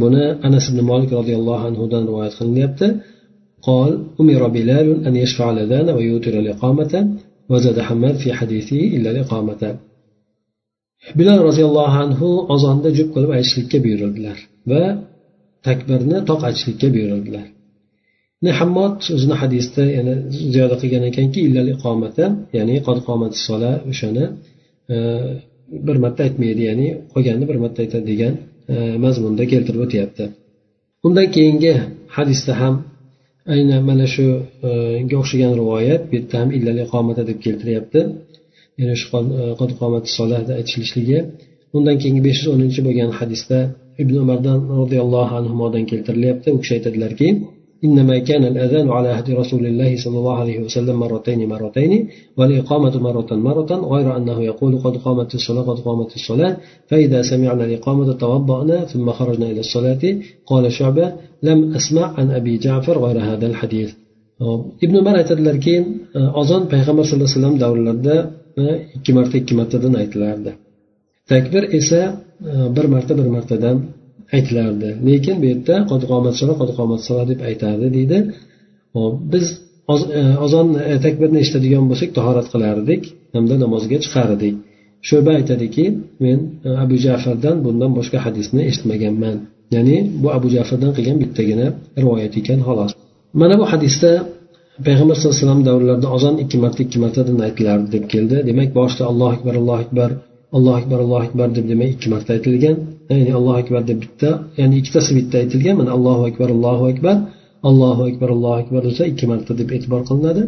buni 0.01 0.23
anas 0.47 0.65
ibn 0.71 0.79
molik 0.91 1.11
roziyallohu 1.19 1.63
anhudan 1.69 2.03
rivoyat 2.09 2.33
qilinyapti 2.39 2.87
قال 3.69 3.91
أمر 4.21 4.47
بلال 4.47 4.87
أن 5.07 5.15
يشفع 5.15 5.51
الأذان 5.51 5.87
ويوتر 5.89 6.39
الإقامة 6.39 6.93
وزاد 7.49 7.79
حماد 7.87 8.15
في 8.15 8.33
حديثه 8.33 8.79
إلا 8.95 9.11
الإقامة 9.11 9.61
bilal 11.18 11.40
roziyallohu 11.48 11.96
anhu 12.04 12.28
ozonda 12.54 12.88
jup 12.98 13.08
qilib 13.14 13.30
aytishlikka 13.36 13.78
buyurildilar 13.84 14.38
va 14.70 14.82
takbirni 15.66 16.18
toq 16.28 16.40
aytishlikka 16.48 16.88
buyurildilar. 16.96 17.46
Hammod 18.60 18.96
o'zini 19.16 19.36
hadisda 19.42 19.82
yana 19.98 20.14
ziyoda 20.54 20.76
qilgan 20.82 21.04
ekanki 21.10 21.38
illal 21.46 21.68
iqomata 21.74 22.24
ya'ni 22.56 22.76
qod 22.86 22.98
qomati 23.08 23.38
sola 23.46 23.72
o'shani 23.90 24.24
e, 24.94 24.96
bir 25.86 25.96
marta 26.04 26.20
aytmaydi 26.26 26.62
ya'ni 26.70 26.86
qolganini 27.12 27.46
bir 27.50 27.58
marta 27.64 27.78
aytadi 27.84 28.04
degan 28.12 28.34
e, 28.72 28.74
mazmunda 29.04 29.44
keltirib 29.52 29.80
o'tyapti. 29.86 30.24
Undan 31.06 31.26
keyingi 31.36 31.72
hadisda 32.16 32.52
ham 32.60 32.74
aynan 33.54 33.82
mana 33.90 34.06
shuga 34.14 34.36
e, 35.12 35.16
o'xshagan 35.20 35.52
rivoyat 35.60 36.02
bu 36.08 36.12
yerda 36.18 36.36
ham 36.40 36.48
illal 36.56 36.78
iqomata 36.86 37.22
deb 37.30 37.38
keltiryapti. 37.46 38.00
ya'ni 38.79 38.95
shu 39.01 39.07
qod 39.59 39.71
qomati 39.79 40.09
solada 40.17 40.51
aytilishligi 40.59 41.19
undan 41.77 41.95
keyingi 42.01 42.21
besh 42.27 42.39
yuz 42.41 42.49
o'ninchi 42.55 42.79
bo'lgan 42.87 43.09
hadisda 43.19 43.59
ibn 44.03 44.13
umardan 44.23 44.59
roziyallohu 44.79 45.33
anhudan 45.39 45.83
keltirilyapti 45.91 46.47
u 46.55 46.57
kishi 46.61 46.73
aytadilarki 46.77 47.29
إنما 47.87 48.17
كان 48.29 48.43
الأذان 48.53 48.89
على 48.89 49.09
عهد 49.09 49.27
رسول 49.41 49.63
الله 49.65 49.91
صلى 50.03 50.17
الله 50.21 50.35
عليه 50.43 50.59
وسلم 50.65 50.95
مرتين 50.99 51.49
مرتين 51.49 52.07
والإقامة 52.37 52.93
مرة 53.07 53.31
مرة 53.49 53.71
غير 53.93 54.07
أنه 54.17 54.37
يقول 54.43 54.73
قد 54.85 54.97
قامت 54.97 55.35
الصلاة 55.35 55.61
قد 55.61 55.79
قامت 55.79 56.15
الصلاة 56.15 56.57
فإذا 56.89 57.21
سمعنا 57.21 57.63
الإقامة 57.65 58.13
توضأنا 58.23 58.77
ثم 58.85 59.07
خرجنا 59.11 59.45
إلى 59.51 59.59
الصلاة 59.59 60.03
قال 60.45 60.71
شعبة 60.71 61.13
لم 61.43 61.59
أسمع 61.73 62.13
عن 62.17 62.31
أبي 62.31 62.57
جعفر 62.57 62.95
غير 63.05 63.17
هذا 63.19 63.47
الحديث 63.47 63.89
ibn 64.85 64.95
umar 65.01 65.15
aytadilarki 65.21 65.75
ozon 66.41 66.61
payg'ambar 66.73 67.03
sallallohu 67.05 67.29
alayhi 67.29 67.37
vasallam 67.37 67.55
davrlarida 67.63 68.15
ikki 68.96 69.12
marta 69.18 69.34
ikki 69.42 69.54
martadan 69.60 69.94
aytilardi. 70.02 70.52
Takbir 71.32 71.62
esa 71.78 72.00
e, 72.50 72.76
bir 72.76 72.84
marta 72.94 73.12
bir 73.18 73.28
martadan 73.36 73.76
aytilardi. 74.32 74.88
Lekin 75.06 75.36
bu 75.42 75.46
yerda 75.52 75.74
qomat 76.78 77.00
deb 77.30 77.40
aytadi 77.48 77.86
deydi. 77.96 78.18
Biz 79.32 79.46
ozon 80.44 80.68
e, 80.74 80.82
e, 80.92 81.00
takbirni 81.06 81.38
eshitadigan 81.42 81.84
bo'lsak 81.90 82.10
tahorat 82.18 82.46
qilardik 82.54 83.02
hamda 83.34 83.54
namozga 83.64 83.98
chiqardik. 84.04 84.54
Sho'ba 85.08 85.30
aytadiki 85.38 85.84
men 86.24 86.38
abu 86.84 86.96
jafardan 87.06 87.56
bundan 87.64 87.90
boshqa 87.98 88.18
hadisni 88.26 88.62
eshitmaganman. 88.70 89.36
Ya'ni 89.74 89.96
bu 90.22 90.28
abu 90.38 90.48
jafardan 90.56 90.92
qilgan 90.96 91.16
bittagina 91.22 91.66
rivoyat 92.02 92.34
ekan 92.40 92.60
xolos. 92.66 92.92
Mana 93.40 93.54
bu 93.60 93.64
hadisda 93.72 94.10
payg'ambar 94.86 95.14
sallallohu 95.16 95.36
alayhi 95.36 95.46
vasallam 95.46 95.64
davrlarida 95.68 96.08
ozon 96.16 96.34
ikki 96.42 96.56
marta 96.64 96.80
ikki 96.86 96.98
martadan 97.04 97.38
aytilardi 97.46 97.88
deb 97.94 98.04
keldi. 98.12 98.36
Demak 98.48 98.70
boshida 98.78 99.04
allohu 99.10 99.32
akbar 99.36 99.54
allohu 99.60 99.80
akbar 99.84 100.10
allohu 100.56 100.76
akbar 100.80 100.98
allohu 101.04 101.22
akbar 101.28 101.48
deb 101.56 101.66
demak 101.72 101.88
ikki 101.94 102.08
marta 102.14 102.30
aytilgan. 102.36 102.76
Ya'ni 103.10 103.32
allohu 103.38 103.58
akbar 103.62 103.82
deb 103.90 103.98
bitta 104.04 104.30
ya'ni 104.60 104.74
ikkitasi 104.80 105.10
bitta 105.18 105.34
aytilgan. 105.42 105.74
Mana 105.80 105.90
allohu 105.96 106.22
akbar 106.30 106.48
allohu 106.56 106.84
akbar 106.92 107.16
allohu 107.68 108.02
akbar 108.10 108.28
allohu 108.36 108.56
akbar 108.62 108.80
desa 108.88 109.02
ikki 109.12 109.24
marta 109.32 109.52
deb 109.60 109.68
e'tibor 109.76 110.00
qilinadi. 110.08 110.42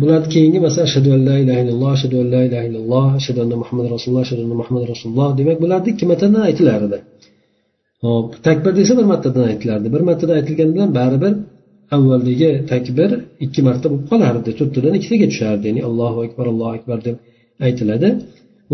Bularni 0.00 0.28
keyingi 0.34 0.58
masalan 0.66 0.86
ashhadu 0.88 1.08
an 1.16 1.20
la 1.28 1.36
ilaha 1.42 1.60
illalloh 1.62 1.90
ashhadu 1.96 2.16
an 2.22 2.28
la 2.34 2.40
ilaha 2.48 2.64
illalloh 2.68 3.06
ashhadu 3.18 3.38
anna 3.44 3.56
muhammad 3.62 3.86
rasululloh 3.94 4.22
ashhadu 4.26 4.42
anna 4.46 4.56
muhammad 4.62 4.84
rasululloh. 4.92 5.28
Demak 5.40 5.58
bularni 5.64 5.88
ikki 5.94 6.04
martadan 6.10 6.42
aytilar 6.48 6.80
edi 6.88 6.98
hop 8.04 8.26
takbir 8.46 8.72
desa 8.80 8.92
bir 8.98 9.06
martadan 9.12 9.44
aytilardi. 9.50 9.86
Bir 9.94 10.02
martadan 10.08 10.34
aytilgani 10.40 10.72
bilan 10.76 10.90
baribir 11.00 11.32
avvaldagi 11.96 12.50
takbir 12.72 13.10
ikki 13.44 13.60
marta 13.68 13.86
bo'lib 13.90 14.06
qolardi. 14.12 14.50
To'rttadan 14.58 14.94
ikkitaga 14.98 15.26
tushardi 15.32 15.64
ya'ni 15.70 15.82
allohu 15.88 16.18
akbar 16.26 16.44
allohu 16.52 16.72
akbar 16.78 16.98
deb 17.06 17.16
aytiladi. 17.66 18.08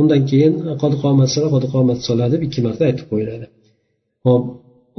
Undan 0.00 0.20
keyin 0.30 0.52
qod 0.82 0.94
qomat 1.02 1.30
qod 1.54 1.64
deb 2.34 2.40
ikki 2.46 2.60
marta 2.66 2.82
aytib 2.88 3.06
qo'yiladi. 3.12 3.46
Hop 4.26 4.42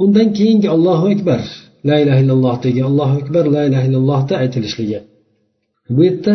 undan 0.02 0.28
keyingi 0.38 0.68
allohu 0.76 1.06
akbar 1.14 1.40
la 1.88 1.96
ilaha 2.02 2.20
illallohdagi 2.24 2.80
allohu 2.88 3.14
akbar 3.22 3.44
la 3.56 3.62
ilaha 3.68 3.84
illallohda 3.88 4.34
aytilishligi. 4.42 4.98
Bu 5.94 6.00
yerda 6.08 6.34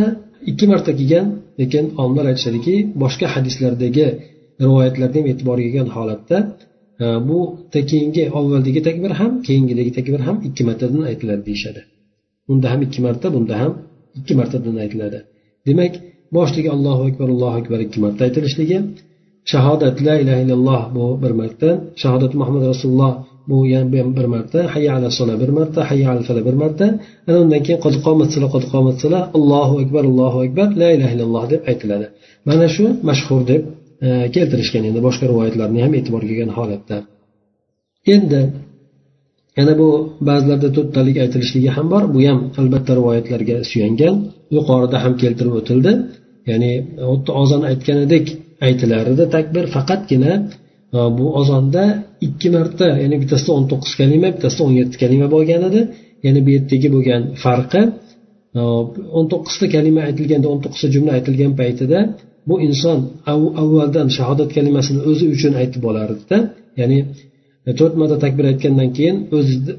ikki 0.50 0.66
marta 0.72 0.92
kelgan 1.00 1.28
lekin 1.60 1.86
olimlar 2.02 2.26
aytishadiki 2.32 2.76
boshqa 3.04 3.28
hadislardagi 3.36 4.08
rivoyatlarga 4.64 5.18
ham 5.20 5.26
e'tiborga 5.32 5.64
kelgan 5.68 5.90
holatda 5.96 6.38
bu 7.00 7.40
keyingi 7.92 8.24
avvaldagi 8.38 8.82
takbir 8.88 9.12
ham 9.20 9.32
keyingidagi 9.48 9.92
takbir 9.98 10.22
ham 10.28 10.38
ikki 10.48 10.64
martadan 10.70 11.02
aytiladi 11.10 11.44
deyishadi. 11.50 11.82
Unda 12.52 12.68
ham 12.72 12.80
ikki 12.86 13.00
marta 13.06 13.28
bunda 13.36 13.56
ham 13.62 13.74
ikki 14.20 14.34
martadan 14.40 14.76
aytiladi. 14.84 15.20
Demak 15.68 15.94
boshligi 16.38 16.70
allohu 16.76 17.02
akbar 17.10 17.28
allohu 17.34 17.56
akbar 17.62 17.80
ikki 17.86 18.00
marta 18.06 18.22
aytilishligi 18.28 18.78
shahodat 19.52 19.98
la 20.08 20.16
ilaha 20.22 20.40
illalloh 20.44 20.82
bu 20.96 21.06
bir 21.24 21.34
marta 21.42 21.70
shahodat 22.02 22.34
muhammad 22.40 22.64
rasululloh 22.72 23.12
bu 23.50 23.58
yana 23.74 23.92
bir 24.18 24.28
marta 24.36 24.60
hayya 24.74 24.92
ala 24.98 25.10
sola 25.20 25.34
bir 25.42 25.50
marta 25.58 25.80
hayya 25.90 26.08
ala 26.12 26.22
fala 26.28 26.42
bir 26.48 26.56
marta. 26.64 26.86
Ana 27.28 27.38
undan 27.44 27.62
keyin 27.66 27.80
qod 27.86 27.96
qomat 28.06 28.30
sila 28.34 28.48
qod 28.56 28.66
qomat 28.74 28.98
allohu 29.38 29.76
akbar 29.84 30.04
allohu 30.12 30.38
akbar 30.46 30.68
la 30.82 30.90
ilaha 30.96 31.12
illalloh 31.16 31.44
deb 31.54 31.62
aytiladi. 31.72 32.06
Mana 32.48 32.68
shu 32.76 32.86
mashhur 33.10 33.42
deb 33.52 33.62
E, 34.06 34.10
keltirishgan 34.36 34.84
endi 34.90 35.02
boshqa 35.08 35.26
rivoyatlarni 35.32 35.80
ham 35.86 35.94
e'tiborga 36.00 36.32
olgan 36.34 36.52
holatda. 36.58 36.98
Endi 38.16 38.42
yana 39.60 39.74
bu 39.82 39.90
ba'zilarda 40.30 40.70
to'rttalik 40.78 41.18
aytilishligi 41.24 41.70
ham 41.78 41.88
bor 41.94 42.04
bu 42.14 42.20
ham 42.28 42.40
albatta 42.62 42.92
rivoyatlarga 43.00 43.56
suyangan 43.72 44.16
yuqorida 44.56 44.98
ham 45.04 45.14
keltirib 45.24 45.54
o'tildi. 45.60 45.92
Ya'ni 46.50 46.72
xuddi 47.10 47.32
ozon 47.42 47.62
aytganidek 47.72 48.26
aytilar 48.68 49.04
edi 49.14 49.24
takbir 49.36 49.66
faqatgina 49.76 50.34
e, 50.98 51.00
bu 51.18 51.26
ozonda 51.40 51.84
ikki 52.28 52.48
marta 52.56 52.88
ya'ni 53.04 53.16
bittasida 53.22 53.52
o'n 53.58 53.66
to'qqiz 53.72 53.94
kalima 54.02 54.28
bittasida 54.36 54.62
o'n 54.68 54.76
yetti 54.82 54.96
kalima 55.04 55.28
bo'lgan 55.36 55.62
edi. 55.70 55.82
Ya'ni 56.26 56.40
bu 56.46 56.50
yerdagi 56.56 56.88
bo'lgan 56.96 57.22
farqi 57.44 57.82
e, 58.60 58.62
o'n 59.18 59.26
to'qqizta 59.32 59.66
kalima 59.76 60.02
aytilganda 60.10 60.48
o'n 60.54 60.60
to'qqizta 60.64 60.88
jumla 60.96 61.12
aytilgan 61.18 61.54
paytida 61.62 62.00
bu 62.48 62.56
inson 62.68 63.00
avvaldan 63.62 64.08
shahodat 64.18 64.50
kalimasini 64.58 65.00
o'zi 65.10 65.26
uchun 65.36 65.54
aytib 65.62 65.84
olardida 65.90 66.38
ya'ni 66.80 67.00
e, 67.68 67.72
to'rt 67.80 67.94
marta 68.02 68.18
takbir 68.26 68.46
aytgandan 68.52 68.90
keyin 68.98 69.18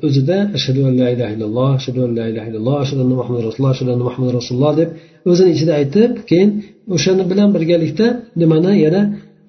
o'zida 0.08 0.38
ashhadu 0.56 0.80
an 0.88 0.94
la 1.00 1.08
ilaha 1.14 1.30
illalloh 1.36 1.68
ashhadu 1.78 2.00
an 2.06 2.10
la 2.18 2.24
ilaha 2.32 2.46
illalloh 2.50 2.76
ashhadu 2.84 3.00
anna 3.04 3.16
muhammad 3.20 3.42
rasululloh 3.48 3.72
ashhadu 3.76 3.90
anna 3.94 4.04
muhammad 4.08 4.30
rasululloh 4.38 4.72
deb 4.80 4.88
o'zini 5.30 5.50
ichida 5.56 5.72
aytib 5.80 6.12
keyin 6.30 6.50
o'shani 6.96 7.24
bilan 7.30 7.48
birgalikda 7.56 8.06
nimani 8.40 8.72
yana 8.84 9.02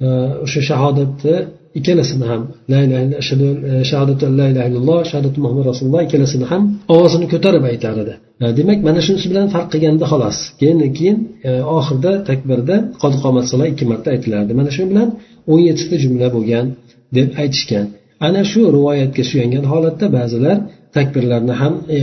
e, 0.05 0.07
o'sha 0.45 0.61
shahodatni 0.70 1.36
ikkalasini 1.80 2.25
ham 2.32 2.41
la 2.71 2.80
ilaha 2.86 3.03
e, 3.69 3.84
shahadatu 3.89 4.23
la 4.39 4.45
ilaha 4.51 4.67
illalloh 4.69 4.99
shahadatu 5.11 5.38
muhammad 5.43 5.65
rasululloh 5.71 6.01
ikkalasini 6.07 6.45
ham 6.51 6.61
ovozini 6.95 7.25
ko'tarib 7.34 7.63
aytar 7.71 7.95
edi 8.03 8.15
demak 8.59 8.80
mana 8.88 8.99
shunisi 9.05 9.28
bilan 9.32 9.47
farq 9.53 9.67
qilganda 9.73 10.05
xolos. 10.11 10.38
Keyin 10.59 10.80
keyin 10.97 11.17
e, 11.49 11.51
oxirida 11.78 12.11
takbirda 12.30 12.75
qod 13.01 13.13
qomat 13.23 13.45
ikki 13.71 13.86
marta 13.91 14.07
aytilardi. 14.15 14.51
Mana 14.59 14.71
shu 14.75 14.84
bilan 14.91 15.09
o'n 15.51 15.61
yettita 15.69 15.95
jumla 16.03 16.28
bo'lgan 16.36 16.65
deb 17.17 17.28
aytishgan. 17.41 17.86
Ana 18.28 18.41
shu 18.51 18.61
rivoyatga 18.75 19.23
suyangan 19.30 19.63
holatda 19.71 20.05
ba'zilar 20.17 20.57
takbirlarni 20.97 21.53
ham 21.61 21.73
e, 21.95 21.99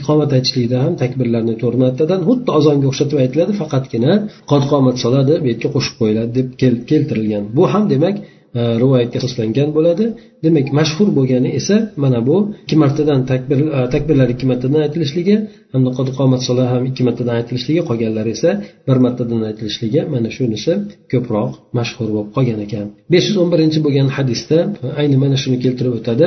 iqomat 0.00 0.30
aytishlikda 0.36 0.76
ham 0.84 0.92
takbirlarni 1.02 1.54
to'rt 1.62 1.78
martadan 1.84 2.20
xuddi 2.28 2.50
ozonga 2.58 2.86
o'xshatib 2.90 3.18
aytiladi. 3.24 3.52
Faqatgina 3.62 4.12
qod 4.50 4.62
qomat 4.72 4.96
soladi 5.04 5.34
bu 5.42 5.46
yerga 5.52 5.68
qo'shib 5.76 5.94
qo'yiladi 6.00 6.30
deb 6.38 6.48
keltirilgan. 6.90 7.44
Bu 7.56 7.62
ham 7.72 7.84
demak 7.94 8.16
E, 8.58 8.60
rivoyatga 8.82 9.16
asoslangan 9.20 9.68
bo'ladi. 9.76 10.04
Demak 10.44 10.66
mashhur 10.78 11.08
bo'lgani 11.18 11.50
esa 11.60 11.76
mana 12.02 12.20
bu 12.28 12.36
ikki 12.64 12.76
martadan 12.82 13.20
takbir 13.30 13.58
e, 13.76 13.80
takbirlar 13.94 14.28
ikki 14.34 14.46
martadan 14.50 14.80
aytilishligi 14.86 15.36
hamda 15.72 15.90
qomat 16.20 16.42
sola 16.48 16.64
ham 16.72 16.82
ikki 16.90 17.02
martadan 17.08 17.34
aytilishligi 17.40 17.82
qolganlari 17.88 18.30
esa 18.36 18.50
bir 18.88 18.98
martadan 19.04 19.42
aytilishligi 19.50 20.00
mana 20.14 20.28
shunisi 20.36 20.72
ko'proq 21.12 21.50
mashhur 21.78 22.08
bo'lib 22.14 22.30
qolgan 22.36 22.60
ekan. 22.66 22.86
besh 23.12 23.26
yuz 23.28 23.36
o'n 23.42 23.48
birinchi 23.54 23.78
bo'lgan 23.86 24.08
hadisda 24.16 24.58
ayni 25.00 25.16
mana 25.24 25.36
shuni 25.42 25.58
keltirib 25.64 25.94
o'tadi. 25.98 26.26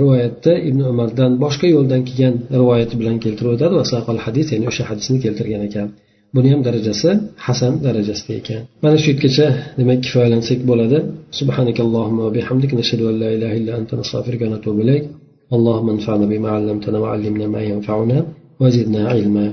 Rivoyatda 0.00 0.52
ibn 0.68 0.80
umardan 0.92 1.30
boshqa 1.44 1.66
yo'ldan 1.74 2.00
kelgan 2.08 2.34
rivoyati 2.60 2.94
bilan 3.00 3.16
keltirib 3.24 3.50
o'tadi 3.54 3.74
hadis 4.26 4.46
ya'ni 4.52 4.66
o'sha 4.70 4.82
hadisni 4.90 5.18
keltirgan 5.24 5.62
ekan. 5.68 5.88
buni 6.35 6.47
ham 6.53 6.61
darajasi 6.67 7.11
hasan 7.45 7.73
darajasida 7.85 8.33
ekan 8.41 8.61
mana 8.83 8.97
shu 9.01 9.07
yergacha 9.11 9.47
demak 9.79 9.99
kifoyalansak 10.05 10.59
bo'ladi 10.71 10.99
سبحانك 11.39 11.77
اللهم 11.85 12.17
وبحمدك 12.25 12.71
نشهد 12.79 13.01
أن 13.11 13.15
لا 13.23 13.29
إله 13.35 13.51
إلا 13.59 13.71
أنت 13.79 13.91
نستغفرك 13.99 14.41
ونتوب 14.45 14.77
إليك 14.83 15.03
اللهم 15.55 15.87
انفعنا 15.95 16.25
بما 16.31 16.49
علمتنا 16.55 16.97
وعلمنا 17.03 17.45
ما 17.55 17.61
ينفعنا 17.71 18.17
وزدنا 18.61 19.01
علما 19.13 19.45